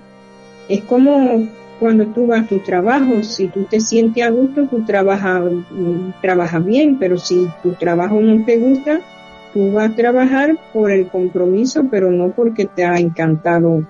es 0.70 0.82
como 0.84 1.46
cuando 1.78 2.08
tú 2.08 2.28
vas 2.28 2.44
a 2.44 2.48
tu 2.48 2.60
trabajo, 2.60 3.22
si 3.22 3.48
tú 3.48 3.64
te 3.64 3.82
sientes 3.82 4.24
a 4.24 4.30
gusto, 4.30 4.68
tú 4.68 4.86
trabajas, 4.86 5.44
trabajas 6.22 6.66
bien, 6.66 6.98
pero 7.00 7.18
si 7.18 7.50
tu 7.62 7.74
trabajo 7.74 8.20
no 8.22 8.46
te 8.46 8.58
gusta, 8.58 9.02
tú 9.54 9.74
vas 9.74 9.92
a 9.92 9.96
trabajar 9.96 10.58
por 10.74 10.90
el 10.90 11.08
compromiso, 11.08 11.86
pero 11.92 12.12
no 12.12 12.32
porque 12.32 12.66
te 12.66 12.86
ha 12.86 12.98
encantado 12.98 13.84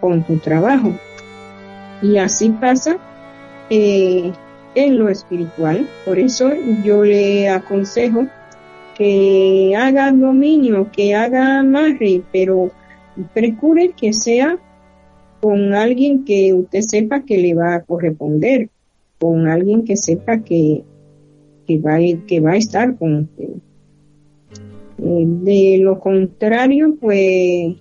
con 0.00 0.24
tu 0.24 0.38
trabajo. 0.38 0.92
Y 2.02 2.18
así 2.18 2.50
pasa 2.50 2.96
eh, 3.70 4.32
en 4.74 4.98
lo 4.98 5.08
espiritual. 5.08 5.88
Por 6.04 6.18
eso 6.18 6.50
yo 6.84 7.04
le 7.04 7.48
aconsejo 7.48 8.26
que 8.98 9.74
haga 9.76 10.10
dominio, 10.10 10.90
que 10.90 11.14
haga 11.14 11.60
amarre, 11.60 12.22
pero 12.32 12.72
procure 13.32 13.92
que 13.92 14.12
sea 14.12 14.58
con 15.40 15.72
alguien 15.72 16.24
que 16.24 16.52
usted 16.52 16.80
sepa 16.80 17.24
que 17.24 17.38
le 17.38 17.54
va 17.54 17.76
a 17.76 17.82
corresponder, 17.82 18.68
con 19.20 19.46
alguien 19.46 19.84
que 19.84 19.96
sepa 19.96 20.40
que, 20.40 20.82
que, 21.66 21.78
va, 21.78 21.98
que 22.26 22.40
va 22.40 22.52
a 22.52 22.56
estar 22.56 22.96
con 22.96 23.14
usted. 23.14 23.50
Eh, 25.00 25.24
de 25.26 25.78
lo 25.80 26.00
contrario, 26.00 26.96
pues, 27.00 27.76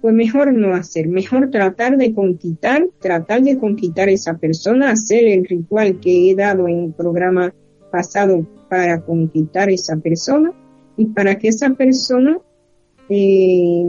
pues 0.00 0.14
mejor 0.14 0.54
no 0.54 0.72
hacer, 0.74 1.08
mejor 1.08 1.50
tratar 1.50 1.98
de 1.98 2.14
conquistar, 2.14 2.88
tratar 3.00 3.42
de 3.42 3.58
conquistar 3.58 4.08
a 4.08 4.12
esa 4.12 4.38
persona, 4.38 4.92
hacer 4.92 5.26
el 5.26 5.44
ritual 5.44 6.00
que 6.00 6.30
he 6.30 6.34
dado 6.34 6.68
en 6.68 6.84
el 6.84 6.92
programa 6.92 7.52
pasado 7.94 8.44
para 8.68 9.00
conquistar 9.00 9.70
esa 9.70 9.96
persona 9.96 10.52
y 10.96 11.06
para 11.06 11.38
que 11.38 11.46
esa 11.46 11.70
persona, 11.74 12.38
eh, 13.08 13.84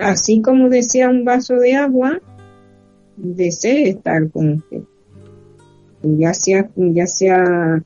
así 0.00 0.40
como 0.40 0.70
desea 0.70 1.10
un 1.10 1.26
vaso 1.26 1.56
de 1.56 1.74
agua, 1.74 2.22
desee 3.18 3.90
estar 3.90 4.30
con 4.30 4.54
usted, 4.54 4.80
ya 6.02 6.32
sea, 6.32 6.70
ya 6.74 7.06
sea 7.06 7.82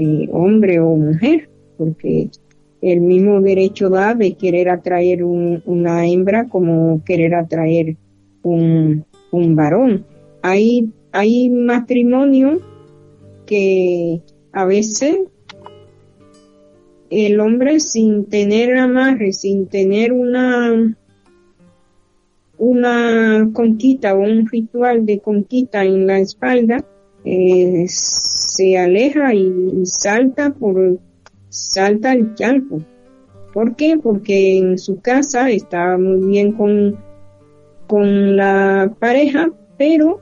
eh, 0.00 0.28
hombre 0.32 0.80
o 0.80 0.96
mujer, 0.96 1.48
porque 1.78 2.28
el 2.82 3.00
mismo 3.00 3.40
derecho 3.40 3.90
da 3.90 4.16
de 4.16 4.32
querer 4.34 4.70
atraer 4.70 5.22
una 5.22 6.04
hembra 6.08 6.48
como 6.48 7.00
querer 7.04 7.36
atraer 7.36 7.96
un, 8.42 9.04
un 9.30 9.54
varón. 9.54 10.04
Hay, 10.42 10.90
hay 11.12 11.48
matrimonio 11.48 12.60
que 13.46 14.20
a 14.52 14.64
veces 14.64 15.18
el 17.10 17.40
hombre 17.40 17.80
sin 17.80 18.26
tener 18.26 18.76
amarre, 18.76 19.32
sin 19.32 19.66
tener 19.66 20.12
una 20.12 20.96
una 22.60 23.50
conquista 23.54 24.14
o 24.14 24.20
un 24.20 24.46
ritual 24.46 25.06
de 25.06 25.18
conquista 25.20 25.82
en 25.82 26.06
la 26.06 26.18
espalda, 26.18 26.84
eh, 27.24 27.86
se 27.88 28.76
aleja 28.76 29.34
y 29.34 29.80
salta 29.84 30.50
por 30.50 30.98
salta 31.48 32.12
el 32.12 32.34
charco. 32.34 32.82
¿Por 33.54 33.76
qué? 33.76 33.98
Porque 34.00 34.58
en 34.58 34.78
su 34.78 35.00
casa 35.00 35.50
está 35.50 35.96
muy 35.96 36.28
bien 36.28 36.52
con, 36.52 36.98
con 37.86 38.36
la 38.36 38.94
pareja, 39.00 39.50
pero 39.78 40.20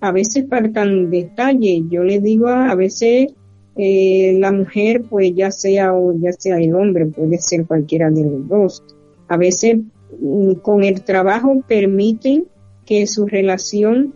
a 0.00 0.12
veces 0.12 0.46
faltan 0.48 1.10
detalles. 1.10 1.82
Yo 1.88 2.02
le 2.04 2.20
digo 2.20 2.48
a 2.48 2.74
veces 2.74 3.32
eh, 3.76 4.36
la 4.38 4.52
mujer, 4.52 5.02
pues 5.08 5.34
ya 5.34 5.50
sea 5.50 5.94
o 5.94 6.14
ya 6.18 6.32
sea 6.32 6.58
el 6.58 6.74
hombre, 6.74 7.06
puede 7.06 7.38
ser 7.38 7.66
cualquiera 7.66 8.10
de 8.10 8.22
los 8.24 8.48
dos. 8.48 8.82
A 9.28 9.36
veces 9.36 9.78
mm, 10.20 10.54
con 10.54 10.84
el 10.84 11.02
trabajo 11.02 11.62
permiten 11.66 12.44
que 12.86 13.06
su 13.06 13.26
relación, 13.26 14.14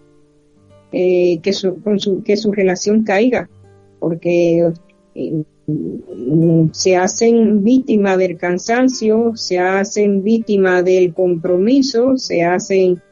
eh, 0.93 1.41
que, 1.43 1.53
su, 1.53 1.83
que 2.25 2.37
su 2.37 2.53
relación 2.53 3.03
caiga, 3.03 3.51
porque 3.99 4.71
eh, 5.15 5.43
mm, 5.67 6.69
se 6.73 6.97
hacen 6.97 7.65
víctimas 7.65 8.17
del 8.19 8.37
cansancio, 8.37 9.33
se 9.35 9.59
hacen 9.59 10.23
víctimas 10.23 10.85
del 10.85 11.15
compromiso, 11.15 12.17
se 12.17 12.45
hacen 12.45 13.03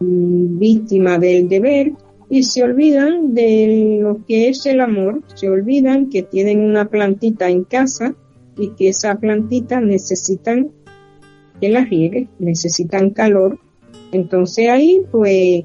mm, 0.00 0.58
víctimas 0.58 1.20
del 1.20 1.46
deber 1.46 1.92
y 2.30 2.44
se 2.44 2.62
olvidan 2.62 3.34
de 3.34 3.98
lo 4.00 4.24
que 4.24 4.48
es 4.48 4.64
el 4.64 4.80
amor, 4.80 5.22
se 5.34 5.50
olvidan 5.50 6.08
que 6.08 6.22
tienen 6.22 6.60
una 6.60 6.88
plantita 6.88 7.50
en 7.50 7.64
casa 7.64 8.14
y 8.56 8.70
que 8.70 8.88
esa 8.90 9.16
plantita 9.16 9.80
necesitan 9.80 10.70
que 11.60 11.68
la 11.70 11.84
riegue, 11.84 12.28
necesitan 12.38 13.10
calor. 13.10 13.58
Entonces 14.12 14.68
ahí 14.68 15.02
pues, 15.10 15.64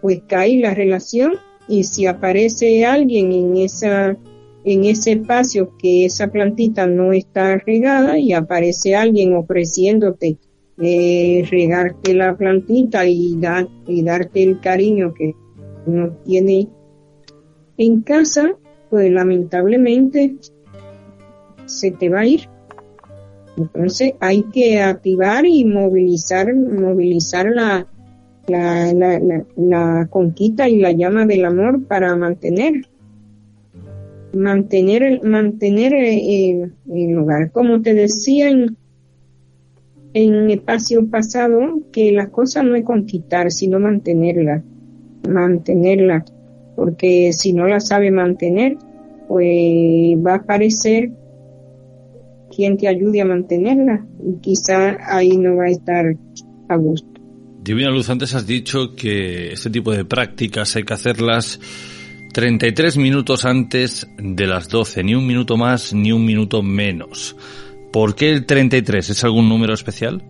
pues 0.00 0.22
cae 0.26 0.58
la 0.58 0.74
relación 0.74 1.34
y 1.68 1.84
si 1.84 2.06
aparece 2.06 2.84
alguien 2.84 3.30
en 3.30 3.56
esa 3.56 4.18
en 4.64 4.84
ese 4.84 5.12
espacio 5.12 5.76
que 5.76 6.04
esa 6.04 6.28
plantita 6.28 6.86
no 6.86 7.12
está 7.12 7.56
regada 7.58 8.18
y 8.18 8.32
aparece 8.32 8.94
alguien 8.94 9.34
ofreciéndote 9.34 10.38
eh, 10.80 11.44
regarte 11.50 12.14
la 12.14 12.36
plantita 12.36 13.04
y, 13.06 13.38
y 13.88 14.02
darte 14.02 14.42
el 14.42 14.60
cariño 14.60 15.12
que 15.14 15.34
uno 15.86 16.10
tiene 16.24 16.68
en 17.78 18.02
casa, 18.02 18.54
pues 18.90 19.10
lamentablemente 19.10 20.36
se 21.66 21.90
te 21.90 22.08
va 22.08 22.20
a 22.20 22.26
ir. 22.26 22.48
Entonces 23.56 24.14
hay 24.20 24.44
que 24.44 24.80
activar 24.80 25.44
y 25.44 25.64
movilizar, 25.64 26.54
movilizar 26.54 27.50
la, 27.50 27.86
la, 28.46 28.92
la, 28.92 29.44
la, 29.56 30.06
conquista 30.10 30.68
y 30.68 30.78
la 30.78 30.92
llama 30.92 31.26
del 31.26 31.44
amor 31.44 31.84
para 31.86 32.16
mantener, 32.16 32.86
mantener, 34.32 35.22
mantener 35.22 35.92
eh, 35.94 36.70
el, 36.90 37.18
hogar. 37.18 37.52
Como 37.52 37.82
te 37.82 37.92
decía 37.92 38.48
en, 38.48 38.76
en 40.14 40.50
espacio 40.50 41.06
pasado, 41.08 41.80
que 41.92 42.12
la 42.12 42.30
cosa 42.30 42.62
no 42.62 42.74
es 42.74 42.84
conquistar, 42.84 43.50
sino 43.50 43.78
mantenerla, 43.78 44.64
mantenerla, 45.28 46.24
porque 46.76 47.32
si 47.32 47.52
no 47.52 47.66
la 47.66 47.80
sabe 47.80 48.10
mantener, 48.10 48.76
pues 49.28 50.16
va 50.24 50.36
a 50.36 50.42
parecer 50.42 51.10
quien 52.54 52.76
te 52.76 52.88
ayude 52.88 53.20
a 53.20 53.24
mantenerla 53.24 54.04
y 54.22 54.40
quizá 54.40 54.98
ahí 55.08 55.36
no 55.36 55.56
va 55.56 55.64
a 55.64 55.70
estar 55.70 56.04
a 56.68 56.76
gusto. 56.76 57.08
Divina 57.62 57.90
Luz, 57.90 58.10
antes 58.10 58.34
has 58.34 58.46
dicho 58.46 58.94
que 58.96 59.52
este 59.52 59.70
tipo 59.70 59.92
de 59.92 60.04
prácticas 60.04 60.74
hay 60.74 60.82
que 60.82 60.94
hacerlas 60.94 61.60
33 62.32 62.96
minutos 62.96 63.44
antes 63.44 64.08
de 64.18 64.46
las 64.46 64.68
12, 64.68 65.04
ni 65.04 65.14
un 65.14 65.26
minuto 65.26 65.56
más 65.56 65.94
ni 65.94 66.12
un 66.12 66.24
minuto 66.24 66.62
menos. 66.62 67.36
¿Por 67.92 68.14
qué 68.14 68.30
el 68.30 68.46
33? 68.46 69.10
¿Es 69.10 69.22
algún 69.22 69.48
número 69.48 69.74
especial? 69.74 70.22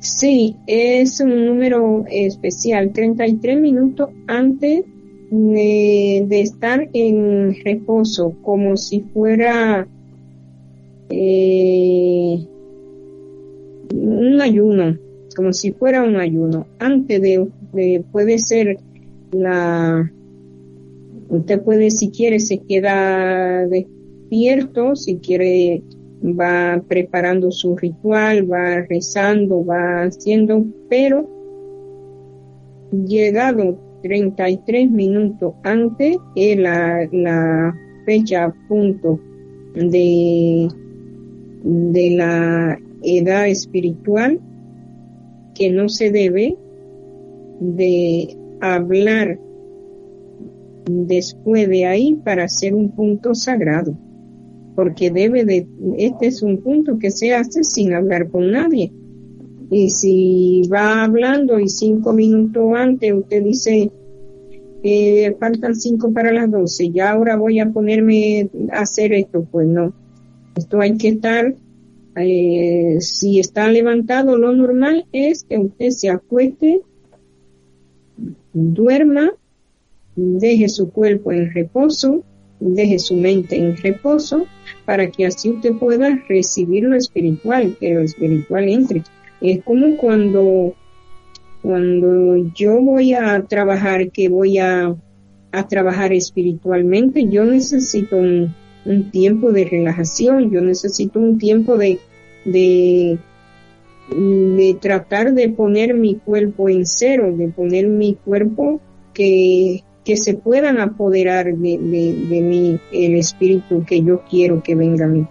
Sí, 0.00 0.56
es 0.66 1.20
un 1.20 1.44
número 1.44 2.04
especial, 2.10 2.90
33 2.90 3.60
minutos 3.60 4.08
antes 4.26 4.86
de, 5.30 6.40
estar 6.40 6.88
en 6.94 7.54
reposo, 7.62 8.34
como 8.40 8.78
si 8.78 9.00
fuera 9.00 9.86
eh, 11.10 12.46
un 13.92 14.40
ayuno, 14.40 14.96
como 15.36 15.52
si 15.52 15.72
fuera 15.72 16.02
un 16.02 16.16
ayuno. 16.16 16.66
Antes 16.78 17.20
de, 17.20 18.02
puede 18.10 18.38
ser 18.38 18.78
la, 19.32 20.10
usted 21.28 21.60
puede 21.62 21.90
si 21.90 22.08
quiere 22.08 22.40
se 22.40 22.56
queda 22.56 23.66
despierto, 23.66 24.96
si 24.96 25.16
quiere 25.16 25.82
va 26.22 26.82
preparando 26.86 27.50
su 27.50 27.76
ritual, 27.76 28.50
va 28.50 28.82
rezando, 28.88 29.64
va 29.64 30.02
haciendo, 30.02 30.64
pero 30.88 31.28
llegado 33.06 33.78
33 34.02 34.90
minutos 34.90 35.54
antes 35.62 36.16
es 36.34 36.58
la, 36.58 37.08
la 37.12 37.74
fecha 38.04 38.52
punto 38.68 39.20
de 39.74 40.68
de 41.62 42.10
la 42.10 42.78
edad 43.02 43.48
espiritual 43.48 44.40
que 45.54 45.70
no 45.70 45.88
se 45.88 46.10
debe 46.10 46.56
de 47.60 48.36
hablar 48.60 49.38
después 50.86 51.68
de 51.68 51.86
ahí 51.86 52.14
para 52.24 52.44
hacer 52.44 52.74
un 52.74 52.90
punto 52.90 53.34
sagrado, 53.34 53.94
porque 54.80 55.10
debe 55.10 55.44
de, 55.44 55.66
este 55.98 56.28
es 56.28 56.40
un 56.40 56.56
punto 56.62 56.98
que 56.98 57.10
se 57.10 57.34
hace 57.34 57.62
sin 57.64 57.92
hablar 57.92 58.30
con 58.30 58.50
nadie. 58.50 58.90
Y 59.70 59.90
si 59.90 60.62
va 60.72 61.04
hablando 61.04 61.60
y 61.60 61.68
cinco 61.68 62.14
minutos 62.14 62.72
antes 62.74 63.12
usted 63.12 63.44
dice, 63.44 63.92
que 64.82 65.36
faltan 65.38 65.76
cinco 65.76 66.10
para 66.14 66.32
las 66.32 66.50
doce, 66.50 66.88
ya 66.88 67.10
ahora 67.10 67.36
voy 67.36 67.60
a 67.60 67.70
ponerme 67.70 68.48
a 68.72 68.80
hacer 68.80 69.12
esto, 69.12 69.46
pues 69.52 69.68
no, 69.68 69.92
esto 70.56 70.80
hay 70.80 70.96
que 70.96 71.08
estar, 71.08 71.54
eh, 72.16 72.96
si 73.00 73.38
está 73.38 73.70
levantado, 73.70 74.38
lo 74.38 74.56
normal 74.56 75.04
es 75.12 75.44
que 75.44 75.58
usted 75.58 75.90
se 75.90 76.08
acueste, 76.08 76.80
duerma, 78.54 79.30
deje 80.16 80.70
su 80.70 80.90
cuerpo 80.90 81.32
en 81.32 81.52
reposo, 81.52 82.24
deje 82.60 82.98
su 82.98 83.16
mente 83.16 83.56
en 83.56 83.76
reposo, 83.76 84.46
para 84.84 85.10
que 85.10 85.26
así 85.26 85.50
usted 85.50 85.72
pueda 85.74 86.22
recibir 86.28 86.84
lo 86.84 86.96
espiritual, 86.96 87.76
que 87.80 87.94
lo 87.94 88.02
espiritual 88.02 88.68
entre. 88.68 89.02
Es 89.40 89.64
como 89.64 89.96
cuando, 89.96 90.74
cuando 91.62 92.36
yo 92.54 92.80
voy 92.80 93.14
a 93.14 93.42
trabajar, 93.44 94.10
que 94.10 94.28
voy 94.28 94.58
a, 94.58 94.94
a 95.52 95.68
trabajar 95.68 96.12
espiritualmente, 96.12 97.26
yo 97.28 97.44
necesito 97.44 98.16
un, 98.16 98.54
un 98.84 99.10
tiempo 99.10 99.52
de 99.52 99.64
relajación, 99.64 100.50
yo 100.50 100.60
necesito 100.60 101.18
un 101.18 101.38
tiempo 101.38 101.78
de, 101.78 101.98
de, 102.44 103.18
de 104.10 104.76
tratar 104.80 105.32
de 105.32 105.48
poner 105.48 105.94
mi 105.94 106.16
cuerpo 106.16 106.68
en 106.68 106.86
cero, 106.86 107.34
de 107.34 107.48
poner 107.48 107.88
mi 107.88 108.14
cuerpo 108.14 108.80
que, 109.14 109.82
que 110.04 110.16
se 110.16 110.34
puedan 110.34 110.80
apoderar 110.80 111.46
de, 111.54 111.78
de, 111.78 112.40
mí 112.40 112.80
el 112.92 113.16
espíritu 113.16 113.84
que 113.84 114.02
yo 114.02 114.22
quiero 114.28 114.62
que 114.62 114.74
venga 114.74 115.04
a 115.04 115.08
mí. 115.08 115.26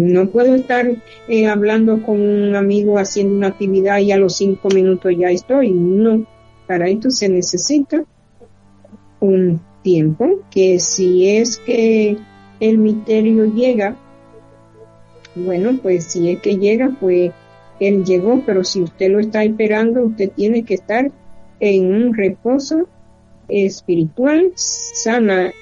No 0.00 0.28
puedo 0.28 0.54
estar 0.54 0.90
eh, 1.28 1.46
hablando 1.46 2.02
con 2.02 2.20
un 2.20 2.56
amigo 2.56 2.98
haciendo 2.98 3.36
una 3.36 3.48
actividad 3.48 3.98
y 3.98 4.10
a 4.10 4.16
los 4.16 4.36
cinco 4.36 4.68
minutos 4.74 5.12
ya 5.16 5.30
estoy. 5.30 5.70
No, 5.70 6.26
para 6.66 6.88
esto 6.88 7.10
se 7.10 7.28
necesita 7.28 8.04
un 9.20 9.60
tiempo 9.82 10.40
que 10.50 10.78
si 10.78 11.28
es 11.28 11.58
que 11.58 12.16
el 12.60 12.78
misterio 12.78 13.52
llega, 13.54 13.96
bueno, 15.34 15.78
pues 15.82 16.04
si 16.04 16.30
es 16.30 16.40
que 16.40 16.56
llega, 16.56 16.96
pues 17.00 17.32
él 17.80 18.04
llegó, 18.04 18.42
pero 18.46 18.64
si 18.64 18.82
usted 18.82 19.10
lo 19.10 19.20
está 19.20 19.44
esperando, 19.44 20.04
usted 20.04 20.30
tiene 20.30 20.64
que 20.64 20.74
estar 20.74 21.10
en 21.60 21.94
un 21.94 22.14
reposo 22.14 22.88
espiritual, 23.52 24.52
sana 24.54 25.52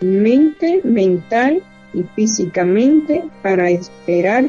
mente, 0.00 0.80
mental 0.82 1.62
y 1.92 2.02
físicamente 2.14 3.22
para 3.42 3.70
esperar 3.70 4.46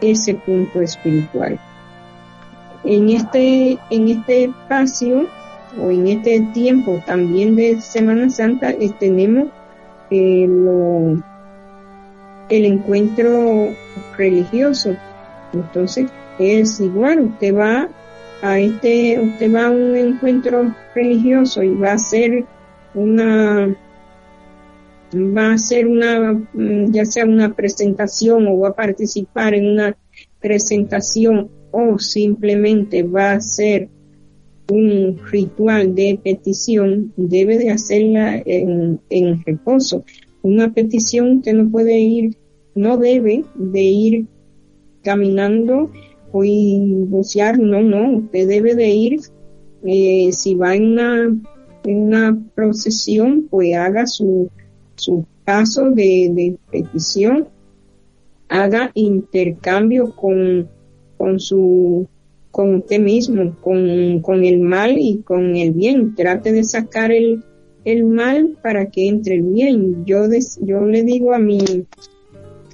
ese 0.00 0.34
punto 0.34 0.80
espiritual. 0.80 1.58
En 2.84 3.08
este, 3.10 3.78
en 3.90 4.08
este 4.08 4.44
espacio 4.44 5.26
o 5.80 5.90
en 5.90 6.06
este 6.06 6.40
tiempo 6.54 7.02
también 7.06 7.56
de 7.56 7.80
Semana 7.80 8.30
Santa 8.30 8.70
eh, 8.70 8.90
tenemos 8.98 9.48
el, 10.10 11.22
el 12.48 12.64
encuentro 12.64 13.68
religioso. 14.16 14.96
Entonces 15.52 16.10
es 16.38 16.80
igual, 16.80 17.20
usted 17.20 17.54
va 17.54 17.88
a 18.42 18.60
este, 18.60 19.20
usted 19.20 19.52
va 19.52 19.66
a 19.66 19.70
un 19.70 19.96
encuentro 19.96 20.74
religioso 20.94 21.62
y 21.62 21.74
va 21.74 21.90
a 21.90 21.94
hacer 21.94 22.44
una, 22.94 23.76
va 25.14 25.46
a 25.50 25.54
hacer 25.54 25.86
una, 25.86 26.32
mm, 26.32 26.92
ya 26.92 27.04
sea 27.04 27.24
una 27.24 27.54
presentación 27.54 28.46
o 28.46 28.58
va 28.58 28.68
a 28.68 28.76
participar 28.76 29.54
en 29.54 29.66
una 29.66 29.96
presentación 30.40 31.50
o 31.70 31.98
simplemente 31.98 33.02
va 33.02 33.32
a 33.32 33.36
hacer 33.36 33.88
un 34.70 35.18
ritual 35.30 35.94
de 35.94 36.20
petición 36.22 37.12
debe 37.16 37.58
de 37.58 37.70
hacerla 37.70 38.42
en, 38.44 39.00
en 39.08 39.42
reposo. 39.44 40.04
Una 40.42 40.72
petición 40.72 41.38
usted 41.38 41.54
no 41.54 41.70
puede 41.70 41.98
ir, 41.98 42.36
no 42.74 42.98
debe 42.98 43.44
de 43.54 43.82
ir 43.82 44.26
caminando 45.02 45.90
o 46.32 46.42
bucear, 47.06 47.58
no, 47.58 47.82
no, 47.82 48.18
usted 48.18 48.48
debe 48.48 48.74
de 48.74 48.88
ir, 48.88 49.20
eh, 49.84 50.30
si 50.32 50.54
va 50.54 50.74
en 50.74 50.92
una, 50.92 51.24
en 51.84 51.96
una 51.96 52.38
procesión, 52.54 53.46
pues 53.50 53.74
haga 53.76 54.06
su, 54.06 54.50
su 54.96 55.24
paso 55.44 55.90
de, 55.90 56.30
de 56.32 56.56
petición, 56.70 57.48
haga 58.48 58.90
intercambio 58.94 60.14
con, 60.14 60.68
con 61.16 61.40
su 61.40 62.06
con 62.50 62.74
usted 62.74 62.98
mismo, 62.98 63.54
con, 63.60 64.20
con, 64.20 64.42
el 64.42 64.58
mal 64.58 64.96
y 64.98 65.18
con 65.18 65.54
el 65.54 65.72
bien. 65.72 66.16
Trate 66.16 66.50
de 66.50 66.64
sacar 66.64 67.12
el, 67.12 67.44
el 67.84 68.04
mal 68.04 68.56
para 68.62 68.90
que 68.90 69.06
entre 69.06 69.36
el 69.36 69.42
bien. 69.42 70.04
Yo, 70.04 70.24
yo 70.62 70.80
le 70.80 71.04
digo 71.04 71.34
a 71.34 71.38
mi, 71.38 71.60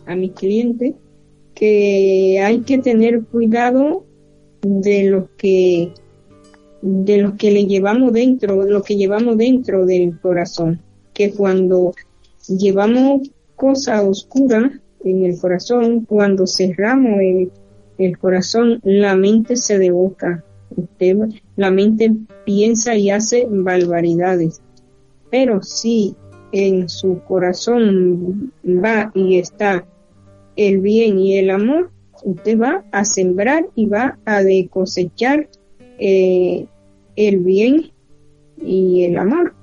a 0.06 0.16
mis 0.16 0.32
clientes 0.32 0.94
que 1.54 2.40
hay 2.42 2.60
que 2.60 2.78
tener 2.78 3.22
cuidado 3.24 4.04
de 4.62 5.04
lo 5.04 5.28
que 5.36 5.92
de 6.82 7.16
lo 7.18 7.36
que 7.36 7.50
le 7.50 7.64
llevamos 7.64 8.12
dentro, 8.12 8.62
lo 8.64 8.82
que 8.82 8.96
llevamos 8.96 9.38
dentro 9.38 9.86
del 9.86 10.20
corazón, 10.20 10.82
que 11.14 11.32
cuando 11.32 11.94
llevamos 12.46 13.30
cosas 13.56 14.04
oscuras 14.04 14.70
en 15.02 15.24
el 15.24 15.38
corazón, 15.38 16.04
cuando 16.04 16.46
cerramos 16.46 17.20
el, 17.20 17.50
el 17.96 18.18
corazón, 18.18 18.80
la 18.82 19.16
mente 19.16 19.56
se 19.56 19.78
devoca, 19.78 20.44
la 21.56 21.70
mente 21.70 22.12
piensa 22.44 22.96
y 22.96 23.08
hace 23.10 23.46
barbaridades. 23.48 24.60
Pero 25.30 25.62
si 25.62 26.14
en 26.52 26.88
su 26.88 27.20
corazón 27.26 28.52
va 28.64 29.10
y 29.14 29.38
está 29.38 29.86
el 30.56 30.80
bien 30.80 31.18
y 31.18 31.38
el 31.38 31.50
amor, 31.50 31.90
usted 32.24 32.58
va 32.58 32.84
a 32.92 33.04
sembrar 33.04 33.66
y 33.74 33.86
va 33.86 34.18
a 34.24 34.40
cosechar 34.70 35.48
eh, 35.98 36.66
el 37.16 37.38
bien 37.38 37.90
y 38.62 39.04
el 39.04 39.18
amor. 39.18 39.54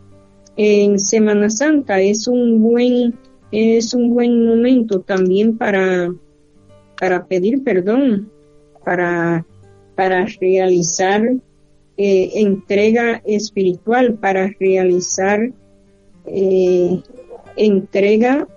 En 0.58 1.00
Semana 1.00 1.50
Santa 1.50 2.02
es 2.02 2.28
un 2.28 2.62
buen 2.62 3.16
es 3.52 3.94
un 3.94 4.14
buen 4.14 4.46
momento 4.46 5.02
también 5.02 5.58
para 5.58 6.14
para 7.00 7.26
pedir 7.26 7.64
perdón, 7.64 8.30
para 8.86 9.46
para 9.96 10.26
realizar 10.40 11.22
eh, 11.98 12.32
entrega 12.36 13.22
espiritual, 13.26 14.16
para 14.16 14.52
realizar 14.60 15.52
eh, 16.26 17.02
entrega 17.56 18.48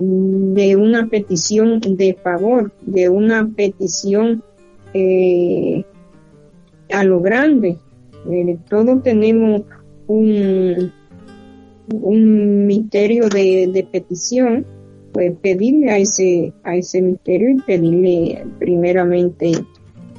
de 0.00 0.76
una 0.76 1.08
petición 1.08 1.80
de 1.80 2.14
favor, 2.14 2.72
de 2.80 3.10
una 3.10 3.46
petición 3.54 4.42
eh, 4.94 5.84
a 6.90 7.04
lo 7.04 7.20
grande. 7.20 7.76
Eh, 8.30 8.58
todos 8.68 9.02
tenemos 9.02 9.62
un, 10.06 10.90
un 11.92 12.66
misterio 12.66 13.28
de, 13.28 13.86
petición, 13.92 14.66
pues 15.12 15.32
pedirle 15.42 15.90
a 15.90 15.98
ese, 15.98 16.52
a 16.64 16.76
ese 16.76 17.02
misterio 17.02 17.50
y 17.50 17.60
pedirle 17.60 18.46
primeramente, 18.58 19.52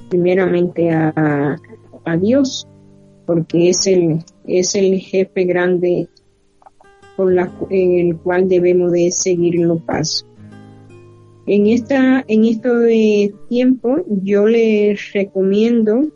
primeramente 0.09 0.91
a, 0.91 1.57
a 2.05 2.17
Dios, 2.17 2.67
porque 3.25 3.69
es 3.69 3.87
el, 3.87 4.19
es 4.45 4.75
el 4.75 4.99
jefe 4.99 5.45
grande 5.45 6.07
por 7.15 7.33
la, 7.33 7.51
en 7.69 8.07
el 8.07 8.17
cual 8.17 8.47
debemos 8.47 8.91
de 8.91 9.11
seguir 9.11 9.55
los 9.59 9.81
pasos. 9.81 10.27
En 11.47 11.67
esta, 11.67 12.23
en 12.27 12.45
esto 12.45 12.79
de 12.79 13.33
tiempo, 13.49 13.97
yo 14.23 14.45
les 14.45 15.11
recomiendo 15.11 16.07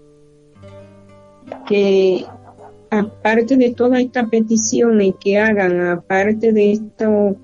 que 1.67 2.25
aparte 2.89 3.57
de 3.57 3.71
todas 3.71 4.01
estas 4.01 4.29
peticiones 4.29 5.13
que 5.19 5.37
hagan, 5.37 5.81
aparte 5.81 6.53
de 6.53 6.73
esto, 6.73 7.35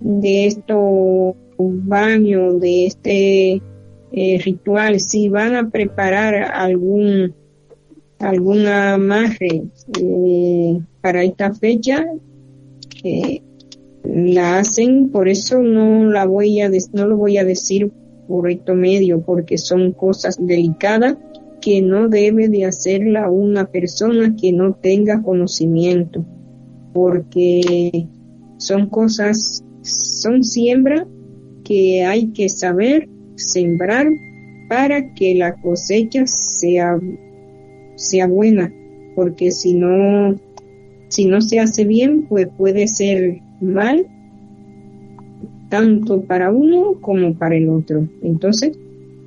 de 0.00 0.46
estos 0.46 1.34
baños, 1.58 2.60
de 2.60 2.86
este 2.86 3.62
eh, 4.12 4.40
ritual, 4.44 5.00
si 5.00 5.28
van 5.28 5.54
a 5.54 5.70
preparar 5.70 6.34
algún 6.34 7.34
algún 8.18 8.66
amarre 8.66 9.62
eh, 10.00 10.80
para 11.00 11.22
esta 11.22 11.54
fecha, 11.54 12.04
eh, 13.04 13.42
la 14.04 14.58
hacen, 14.58 15.10
por 15.10 15.28
eso 15.28 15.60
no 15.60 16.10
la 16.10 16.26
voy 16.26 16.60
a 16.60 16.70
no 16.92 17.06
lo 17.06 17.16
voy 17.16 17.38
a 17.38 17.44
decir 17.44 17.92
por 18.26 18.50
esto 18.50 18.74
medio, 18.74 19.22
porque 19.22 19.58
son 19.58 19.92
cosas 19.92 20.36
delicadas 20.40 21.16
que 21.60 21.82
no 21.82 22.08
debe 22.08 22.48
de 22.48 22.64
hacerla 22.64 23.30
una 23.30 23.66
persona 23.66 24.36
que 24.40 24.52
no 24.52 24.74
tenga 24.74 25.22
conocimiento, 25.22 26.24
porque 26.92 28.06
son 28.58 28.88
cosas, 28.88 29.64
son 29.82 30.44
siembra 30.44 31.06
que 31.64 32.04
hay 32.04 32.28
que 32.28 32.48
saber 32.48 33.08
sembrar 33.36 34.06
para 34.68 35.14
que 35.14 35.34
la 35.34 35.54
cosecha 35.60 36.26
sea, 36.26 36.98
sea 37.96 38.26
buena, 38.26 38.72
porque 39.14 39.50
si 39.50 39.74
no, 39.74 40.36
si 41.08 41.24
no 41.24 41.40
se 41.40 41.60
hace 41.60 41.84
bien, 41.84 42.26
pues 42.28 42.48
puede 42.56 42.86
ser 42.88 43.40
mal 43.60 44.06
tanto 45.68 46.22
para 46.22 46.50
uno 46.50 46.94
como 47.00 47.34
para 47.34 47.56
el 47.56 47.68
otro. 47.68 48.08
Entonces, 48.22 48.78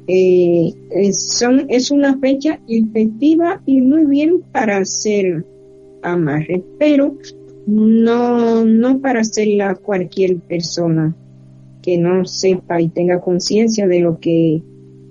eh, 0.08 0.74
es 0.90 1.92
una 1.92 2.18
fecha 2.18 2.60
efectiva 2.68 3.62
y 3.66 3.82
muy 3.82 4.06
bien 4.06 4.42
para 4.52 4.78
hacer 4.78 5.46
amarre, 6.02 6.64
pero 6.80 7.16
no, 7.68 8.66
no 8.66 9.00
para 9.00 9.22
hacerla 9.22 9.76
cualquier 9.76 10.38
persona 10.38 11.16
que 11.82 11.98
no 11.98 12.26
sepa 12.26 12.82
y 12.82 12.90
tenga 12.90 13.22
conciencia 13.22 13.88
de 13.88 14.00
lo 14.02 14.20
que, 14.20 14.62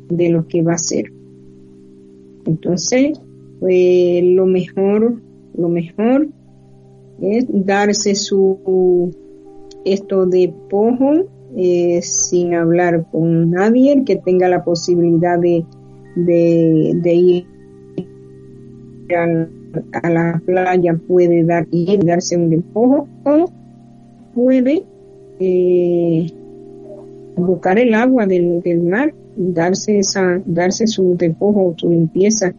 de 0.09 0.29
lo 0.31 0.47
que 0.47 0.63
va 0.63 0.73
a 0.73 0.77
hacer. 0.77 1.13
Entonces, 2.47 3.21
pues 3.61 4.25
lo 4.25 4.47
mejor, 4.47 5.21
lo 5.57 5.69
mejor 5.69 6.29
es 7.21 7.47
darse 7.49 8.15
su 8.15 9.11
esto 9.85 10.27
de 10.27 10.53
pojo 10.69 11.27
eh, 11.57 12.01
sin 12.03 12.55
hablar 12.55 13.07
con 13.11 13.51
nadie, 13.51 14.05
que 14.05 14.17
tenga 14.17 14.49
la 14.49 14.63
posibilidad 14.63 15.39
de, 15.39 15.65
de, 16.15 17.15
ir 17.15 17.47
a, 19.13 20.09
la 20.09 20.43
playa 20.45 20.99
puede 21.09 21.45
dar 21.45 21.67
y 21.71 21.97
darse 21.99 22.37
un 22.37 22.51
despojo 22.51 23.09
o 23.25 23.51
puede 24.35 24.85
eh, 25.41 26.27
buscar 27.37 27.79
el 27.79 27.95
agua 27.95 28.27
del, 28.27 28.63
mar 28.83 29.15
darse 29.37 29.99
esa 29.99 30.43
darse 30.45 30.87
su 30.87 31.17
despojo 31.17 31.75
su 31.77 31.91
limpieza 31.91 32.53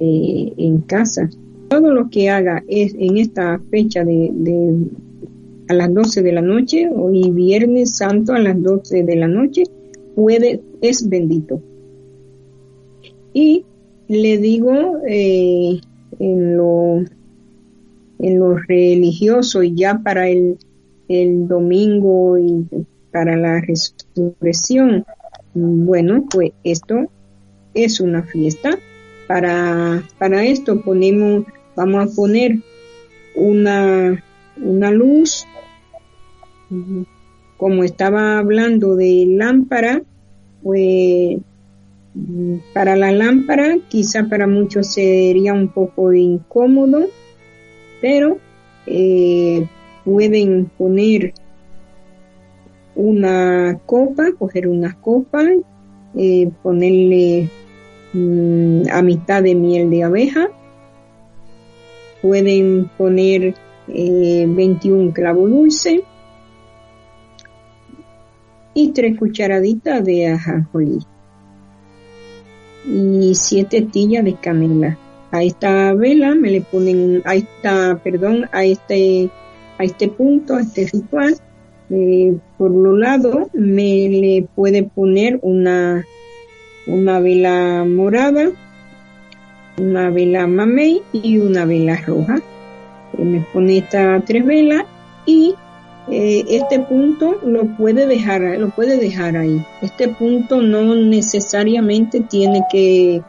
eh, 0.00 0.52
en 0.56 0.80
casa 0.82 1.28
todo 1.72 1.90
lo 1.90 2.10
que 2.10 2.28
haga 2.28 2.62
es 2.68 2.94
en 2.98 3.16
esta 3.16 3.58
fecha 3.70 4.04
de 4.04 4.30
a 5.68 5.74
las 5.74 5.94
12 5.94 6.20
de 6.20 6.32
la 6.32 6.42
noche, 6.42 6.86
hoy 6.94 7.30
Viernes 7.30 7.96
Santo 7.96 8.34
a 8.34 8.38
las 8.38 8.62
12 8.62 9.04
de 9.04 9.16
la 9.16 9.26
noche, 9.26 9.62
puede, 10.14 10.60
es 10.82 11.08
bendito. 11.08 11.62
Y 13.32 13.64
le 14.08 14.36
digo 14.36 14.98
eh, 15.08 15.80
en, 16.18 16.56
lo, 16.58 16.98
en 18.18 18.38
lo 18.38 18.58
religioso 18.58 19.62
y 19.62 19.74
ya 19.74 20.02
para 20.04 20.28
el, 20.28 20.58
el 21.08 21.48
domingo 21.48 22.36
y 22.36 22.66
para 23.12 23.34
la 23.34 23.62
resurrección, 23.62 25.06
bueno, 25.54 26.26
pues 26.30 26.52
esto 26.64 27.06
es 27.72 27.98
una 27.98 28.24
fiesta. 28.24 28.78
Para, 29.26 30.02
para 30.18 30.44
esto 30.44 30.82
ponemos, 30.82 31.46
vamos 31.76 32.12
a 32.12 32.14
poner 32.14 32.58
una, 33.34 34.22
una 34.56 34.90
luz 34.90 35.46
como 37.56 37.84
estaba 37.84 38.38
hablando 38.38 38.96
de 38.96 39.24
lámpara, 39.28 40.02
pues 40.62 41.38
para 42.74 42.96
la 42.96 43.12
lámpara 43.12 43.76
quizá 43.88 44.28
para 44.28 44.46
muchos 44.46 44.92
sería 44.92 45.54
un 45.54 45.68
poco 45.68 46.12
incómodo, 46.12 47.06
pero 48.00 48.38
eh, 48.86 49.66
pueden 50.04 50.70
poner 50.76 51.32
una 52.94 53.78
copa, 53.86 54.32
coger 54.38 54.68
una 54.68 54.94
copa, 55.00 55.42
eh, 56.16 56.50
ponerle 56.62 57.48
mm, 58.12 58.82
a 58.90 59.02
mitad 59.02 59.42
de 59.42 59.54
miel 59.54 59.88
de 59.90 60.02
abeja, 60.02 60.50
pueden 62.22 62.90
poner 62.96 63.54
21 63.88 65.10
eh, 65.10 65.12
clavos 65.12 65.50
dulce, 65.50 66.04
y 68.74 68.92
tres 68.92 69.18
cucharaditas 69.18 70.04
de 70.04 70.28
ajonjolí 70.28 70.98
y 72.86 73.34
siete 73.34 73.82
tillas 73.82 74.24
de 74.24 74.34
canela. 74.34 74.98
A 75.30 75.42
esta 75.42 75.94
vela 75.94 76.34
me 76.34 76.50
le 76.50 76.60
ponen, 76.60 77.22
a 77.24 77.34
esta, 77.34 77.98
perdón, 78.02 78.48
a 78.52 78.64
este, 78.64 79.30
a 79.78 79.84
este 79.84 80.08
punto, 80.08 80.56
a 80.56 80.60
este 80.60 80.88
ritual, 80.92 81.36
eh, 81.90 82.36
por 82.58 82.70
lo 82.70 82.96
lado 82.96 83.48
me 83.52 84.08
le 84.08 84.46
puede 84.54 84.82
poner 84.82 85.38
una, 85.42 86.04
una 86.86 87.20
vela 87.20 87.84
morada, 87.84 88.50
una 89.78 90.10
vela 90.10 90.46
mamey 90.46 91.02
y 91.12 91.38
una 91.38 91.64
vela 91.64 91.96
roja. 92.06 92.40
Eh, 93.18 93.24
me 93.24 93.40
pone 93.52 93.78
estas 93.78 94.24
tres 94.24 94.44
velas 94.44 94.84
y 95.26 95.54
eh, 96.10 96.44
este 96.48 96.80
punto 96.80 97.38
lo 97.44 97.64
puede 97.76 98.06
dejar, 98.06 98.42
lo 98.58 98.70
puede 98.70 98.96
dejar 98.96 99.36
ahí. 99.36 99.64
Este 99.80 100.08
punto 100.08 100.60
no 100.60 100.94
necesariamente 100.94 102.20
tiene 102.20 102.64
que 102.70 103.22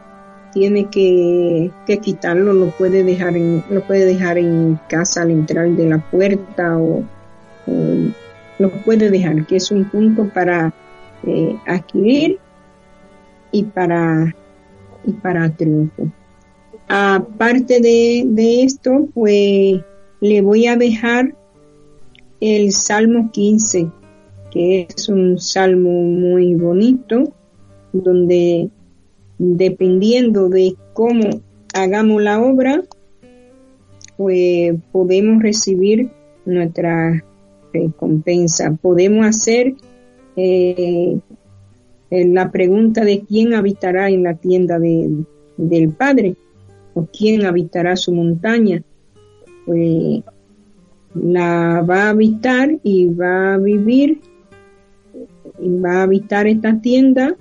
tiene 0.52 0.88
que, 0.88 1.72
quitarlo, 2.00 2.52
lo 2.52 2.70
puede 2.70 3.02
dejar 3.02 3.36
en, 3.36 3.64
lo 3.68 3.80
puede 3.82 4.04
dejar 4.04 4.38
en 4.38 4.78
casa 4.88 5.22
al 5.22 5.32
entrar 5.32 5.68
de 5.68 5.88
la 5.88 5.98
puerta 5.98 6.78
o, 6.78 7.02
lo 8.58 8.70
puede 8.84 9.10
dejar, 9.10 9.46
que 9.46 9.56
es 9.56 9.72
un 9.72 9.90
punto 9.90 10.28
para 10.32 10.72
eh, 11.24 11.56
adquirir 11.66 12.38
y 13.50 13.64
para 13.64 14.32
y 15.04 15.12
para 15.12 15.50
triunfo. 15.50 16.08
Aparte 16.88 17.80
de, 17.80 18.24
de 18.26 18.62
esto, 18.62 19.08
pues 19.14 19.80
le 20.20 20.40
voy 20.40 20.66
a 20.66 20.76
dejar 20.76 21.34
el 22.40 22.72
Salmo 22.72 23.30
15, 23.32 23.90
que 24.50 24.86
es 24.88 25.08
un 25.08 25.38
salmo 25.38 25.90
muy 25.90 26.54
bonito, 26.54 27.32
donde 27.92 28.68
dependiendo 29.38 30.48
de 30.48 30.76
cómo 30.92 31.42
hagamos 31.72 32.22
la 32.22 32.42
obra, 32.42 32.82
pues 34.16 34.74
podemos 34.92 35.42
recibir 35.42 36.10
nuestra 36.44 37.24
recompensa. 37.72 38.78
Podemos 38.80 39.26
hacer 39.26 39.74
eh, 40.36 41.18
la 42.10 42.50
pregunta 42.50 43.04
de 43.04 43.20
quién 43.20 43.54
habitará 43.54 44.10
en 44.10 44.22
la 44.22 44.34
tienda 44.34 44.78
del 44.78 45.90
Padre 45.90 46.36
o 46.94 47.06
quién 47.06 47.44
habitará 47.44 47.96
su 47.96 48.12
montaña. 48.12 48.82
Pues 49.66 50.22
la 51.14 51.84
va 51.88 52.04
a 52.04 52.10
habitar 52.10 52.78
y 52.82 53.06
va 53.06 53.54
a 53.54 53.58
vivir 53.58 54.20
y 55.60 55.68
va 55.78 56.00
a 56.00 56.02
habitar 56.02 56.46
esta 56.46 56.80
tienda 56.80 57.36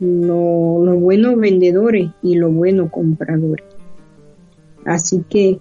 los 0.00 1.00
buenos 1.00 1.36
vendedores 1.36 2.10
y 2.22 2.34
los 2.34 2.52
buenos 2.52 2.90
compradores. 2.90 3.64
Así 4.84 5.22
que 5.28 5.58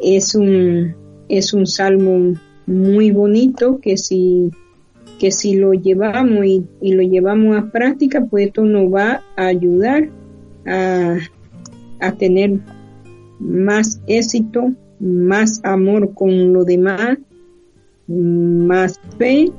es 0.00 0.34
un, 0.36 0.94
es 1.28 1.52
un 1.52 1.66
salmo 1.66 2.34
muy 2.66 3.10
bonito 3.10 3.80
que 3.80 3.96
si, 3.96 4.50
que 5.18 5.32
si 5.32 5.56
lo 5.56 5.72
llevamos 5.72 6.44
y, 6.46 6.64
y 6.80 6.92
lo 6.92 7.02
llevamos 7.02 7.56
a 7.56 7.70
práctica, 7.70 8.24
pues 8.24 8.46
esto 8.46 8.64
nos 8.64 8.92
va 8.92 9.22
a 9.36 9.46
ayudar 9.46 10.08
a, 10.66 11.16
a 12.00 12.12
tener 12.12 12.60
más 13.38 14.00
éxito, 14.06 14.72
más 15.00 15.60
amor 15.64 16.14
con 16.14 16.52
lo 16.52 16.64
demás, 16.64 17.18
más 18.06 19.00
fe 19.18 19.50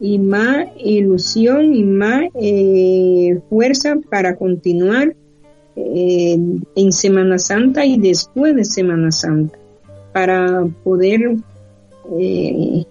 y 0.00 0.18
más 0.18 0.66
ilusión 0.78 1.74
y 1.74 1.84
más 1.84 2.24
eh, 2.34 3.40
fuerza 3.48 3.96
para 4.10 4.36
continuar 4.36 5.14
eh, 5.76 6.38
en 6.74 6.92
Semana 6.92 7.38
Santa 7.38 7.86
y 7.86 7.98
después 7.98 8.54
de 8.56 8.64
Semana 8.64 9.12
Santa 9.12 9.58
para 10.12 10.66
poder 10.84 11.36
eh, 12.18 12.84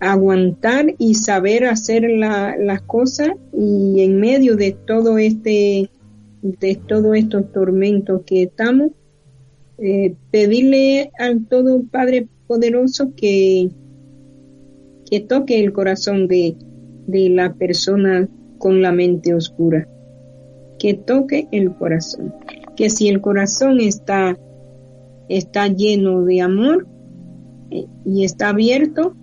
aguantar 0.00 0.94
y 0.98 1.14
saber 1.14 1.66
hacer 1.66 2.04
las 2.10 2.82
cosas 2.82 3.30
y 3.52 4.02
en 4.02 4.18
medio 4.18 4.56
de 4.56 4.72
todo 4.72 5.18
este 5.18 5.88
de 6.44 6.76
todos 6.76 7.16
estos 7.16 7.50
tormentos 7.52 8.22
que 8.24 8.44
estamos 8.44 8.92
pedirle 10.30 11.10
al 11.18 11.46
todo 11.46 11.82
Padre 11.90 12.28
poderoso 12.46 13.12
que 13.16 13.70
que 15.10 15.20
toque 15.20 15.62
el 15.62 15.72
corazón 15.72 16.28
de, 16.28 16.56
de 17.06 17.28
la 17.28 17.54
persona 17.54 18.28
con 18.58 18.82
la 18.82 18.92
mente 18.92 19.34
oscura, 19.34 19.88
que 20.78 20.94
toque 20.94 21.48
el 21.52 21.74
corazón, 21.74 22.34
que 22.76 22.90
si 22.90 23.08
el 23.08 23.20
corazón 23.20 23.80
está, 23.80 24.38
está 25.28 25.68
lleno 25.68 26.24
de 26.24 26.40
amor 26.40 26.86
eh, 27.70 27.86
y 28.04 28.24
está 28.24 28.50
abierto, 28.50 29.14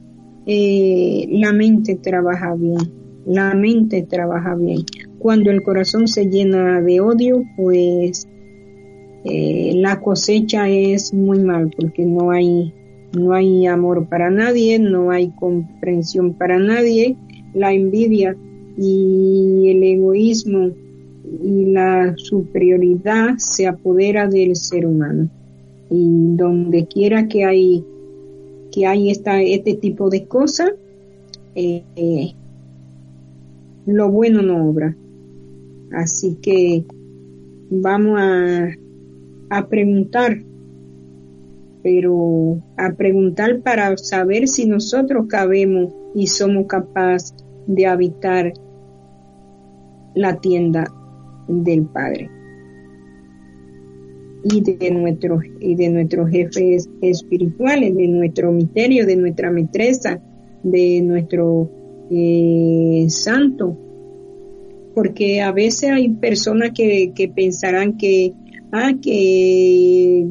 eh, 0.45 1.27
la 1.29 1.53
mente 1.53 1.95
trabaja 1.95 2.53
bien, 2.55 2.91
la 3.25 3.53
mente 3.53 4.03
trabaja 4.03 4.55
bien. 4.55 4.85
Cuando 5.21 5.51
el 5.51 5.61
corazón 5.61 6.07
se 6.07 6.25
llena 6.25 6.81
de 6.81 6.99
odio, 6.99 7.43
pues 7.55 8.27
eh, 9.23 9.73
la 9.75 9.99
cosecha 9.99 10.67
es 10.67 11.13
muy 11.13 11.39
mal 11.39 11.69
porque 11.77 12.05
no 12.05 12.31
hay 12.31 12.73
no 13.13 13.33
hay 13.33 13.67
amor 13.67 14.07
para 14.07 14.29
nadie, 14.31 14.79
no 14.79 15.11
hay 15.11 15.31
comprensión 15.31 16.33
para 16.33 16.57
nadie, 16.59 17.17
la 17.53 17.73
envidia 17.73 18.35
y 18.77 19.69
el 19.69 19.83
egoísmo 19.83 20.71
y 21.43 21.65
la 21.65 22.13
superioridad 22.15 23.37
se 23.37 23.67
apodera 23.67 24.27
del 24.27 24.55
ser 24.55 24.85
humano. 24.85 25.29
Y 25.89 26.35
donde 26.35 26.87
quiera 26.87 27.27
que 27.27 27.43
hay 27.43 27.85
que 28.71 28.87
hay 28.87 29.11
esta, 29.11 29.41
este 29.41 29.73
tipo 29.73 30.09
de 30.09 30.25
cosas, 30.25 30.71
eh, 31.53 32.33
lo 33.85 34.09
bueno 34.09 34.41
no 34.41 34.69
obra. 34.69 34.95
Así 35.93 36.37
que 36.41 36.85
vamos 37.69 38.19
a, 38.19 38.69
a 39.49 39.67
preguntar 39.67 40.37
pero 41.83 42.61
a 42.77 42.93
preguntar 42.93 43.61
para 43.61 43.97
saber 43.97 44.47
si 44.47 44.67
nosotros 44.67 45.25
cabemos 45.27 45.93
y 46.13 46.27
somos 46.27 46.67
capaces 46.67 47.33
de 47.67 47.87
habitar 47.87 48.53
la 50.15 50.39
tienda 50.39 50.85
del 51.47 51.85
Padre. 51.85 52.29
Y 54.43 54.61
de 54.61 54.91
nuestros 54.91 55.43
y 55.59 55.75
de 55.75 55.89
nuestros 55.89 56.29
jefes 56.29 56.89
espirituales, 57.01 57.95
de 57.95 58.07
nuestro 58.07 58.51
misterio, 58.51 59.05
de 59.05 59.15
nuestra 59.15 59.51
maîtresa, 59.51 60.19
de 60.63 61.01
nuestro 61.03 61.69
eh, 62.09 63.05
santo, 63.07 63.77
porque 64.93 65.41
a 65.41 65.51
veces 65.51 65.91
hay 65.91 66.09
personas 66.09 66.71
que, 66.75 67.11
que 67.15 67.27
pensarán 67.29 67.97
que 67.97 68.33
ah 68.71 68.93
que 69.01 70.27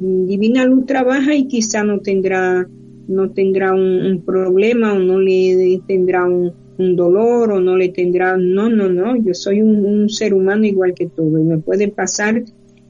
Divina 0.00 0.64
Luz 0.66 0.86
trabaja 0.86 1.34
y 1.34 1.46
quizá 1.46 1.84
no 1.84 2.00
tendrá, 2.00 2.68
no 3.08 3.30
tendrá 3.30 3.72
un, 3.72 4.22
problema 4.24 4.92
o 4.92 4.98
no 4.98 5.18
le 5.18 5.80
tendrá 5.86 6.24
un, 6.24 6.52
dolor 6.76 7.52
o 7.52 7.60
no 7.60 7.76
le 7.76 7.90
tendrá, 7.90 8.36
no, 8.36 8.68
no, 8.68 8.88
no, 8.88 9.16
yo 9.16 9.32
soy 9.32 9.62
un, 9.62 10.08
ser 10.08 10.34
humano 10.34 10.64
igual 10.64 10.92
que 10.92 11.06
todo 11.06 11.38
y 11.38 11.44
me 11.44 11.58
puede 11.58 11.88
pasar 11.88 12.42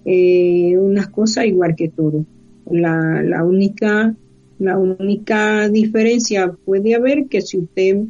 eh, 0.07 0.77
unas 0.79 1.09
cosas 1.09 1.45
igual 1.47 1.75
que 1.77 1.91
todo. 1.91 2.25
La, 2.71 3.23
la 3.23 3.45
única, 3.45 4.17
la 4.59 4.79
única 4.79 5.69
diferencia 5.69 6.51
puede 6.65 6.95
haber 6.95 7.27
que 7.27 7.43
si 7.43 7.59
usted, 7.59 8.05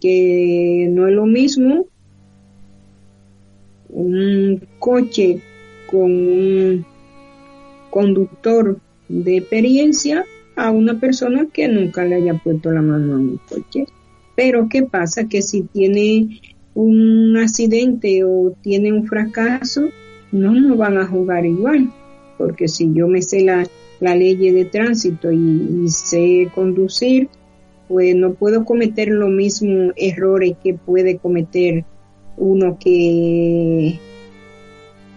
que 0.00 0.88
no 0.90 1.08
es 1.08 1.14
lo 1.14 1.24
mismo, 1.24 1.86
un 3.88 4.60
coche 4.78 5.40
con 5.86 6.10
un 6.10 6.84
conductor 7.90 8.78
de 9.08 9.36
experiencia 9.36 10.24
a 10.56 10.70
una 10.70 10.98
persona 10.98 11.46
que 11.52 11.68
nunca 11.68 12.04
le 12.04 12.16
haya 12.16 12.34
puesto 12.34 12.70
la 12.70 12.82
mano 12.82 13.14
a 13.14 13.18
un 13.18 13.40
coche. 13.48 13.86
Pero 14.36 14.68
¿qué 14.68 14.82
pasa? 14.82 15.28
Que 15.28 15.42
si 15.42 15.62
tiene 15.62 16.40
un 16.74 17.36
accidente 17.36 18.24
o 18.24 18.54
tiene 18.62 18.92
un 18.92 19.06
fracaso, 19.06 19.88
no 20.32 20.52
nos 20.52 20.76
van 20.76 20.98
a 20.98 21.06
jugar 21.06 21.46
igual. 21.46 21.90
Porque 22.36 22.68
si 22.68 22.92
yo 22.92 23.06
me 23.06 23.22
sé 23.22 23.42
la, 23.42 23.64
la 24.00 24.16
ley 24.16 24.36
de 24.36 24.64
tránsito 24.64 25.30
y, 25.30 25.88
sé 25.88 26.48
conducir, 26.54 27.28
pues 27.88 28.14
no 28.16 28.34
puedo 28.34 28.64
cometer 28.64 29.08
los 29.08 29.30
mismos 29.30 29.92
errores 29.96 30.56
que 30.62 30.74
puede 30.74 31.18
cometer 31.18 31.84
uno 32.36 32.78
que, 32.78 33.98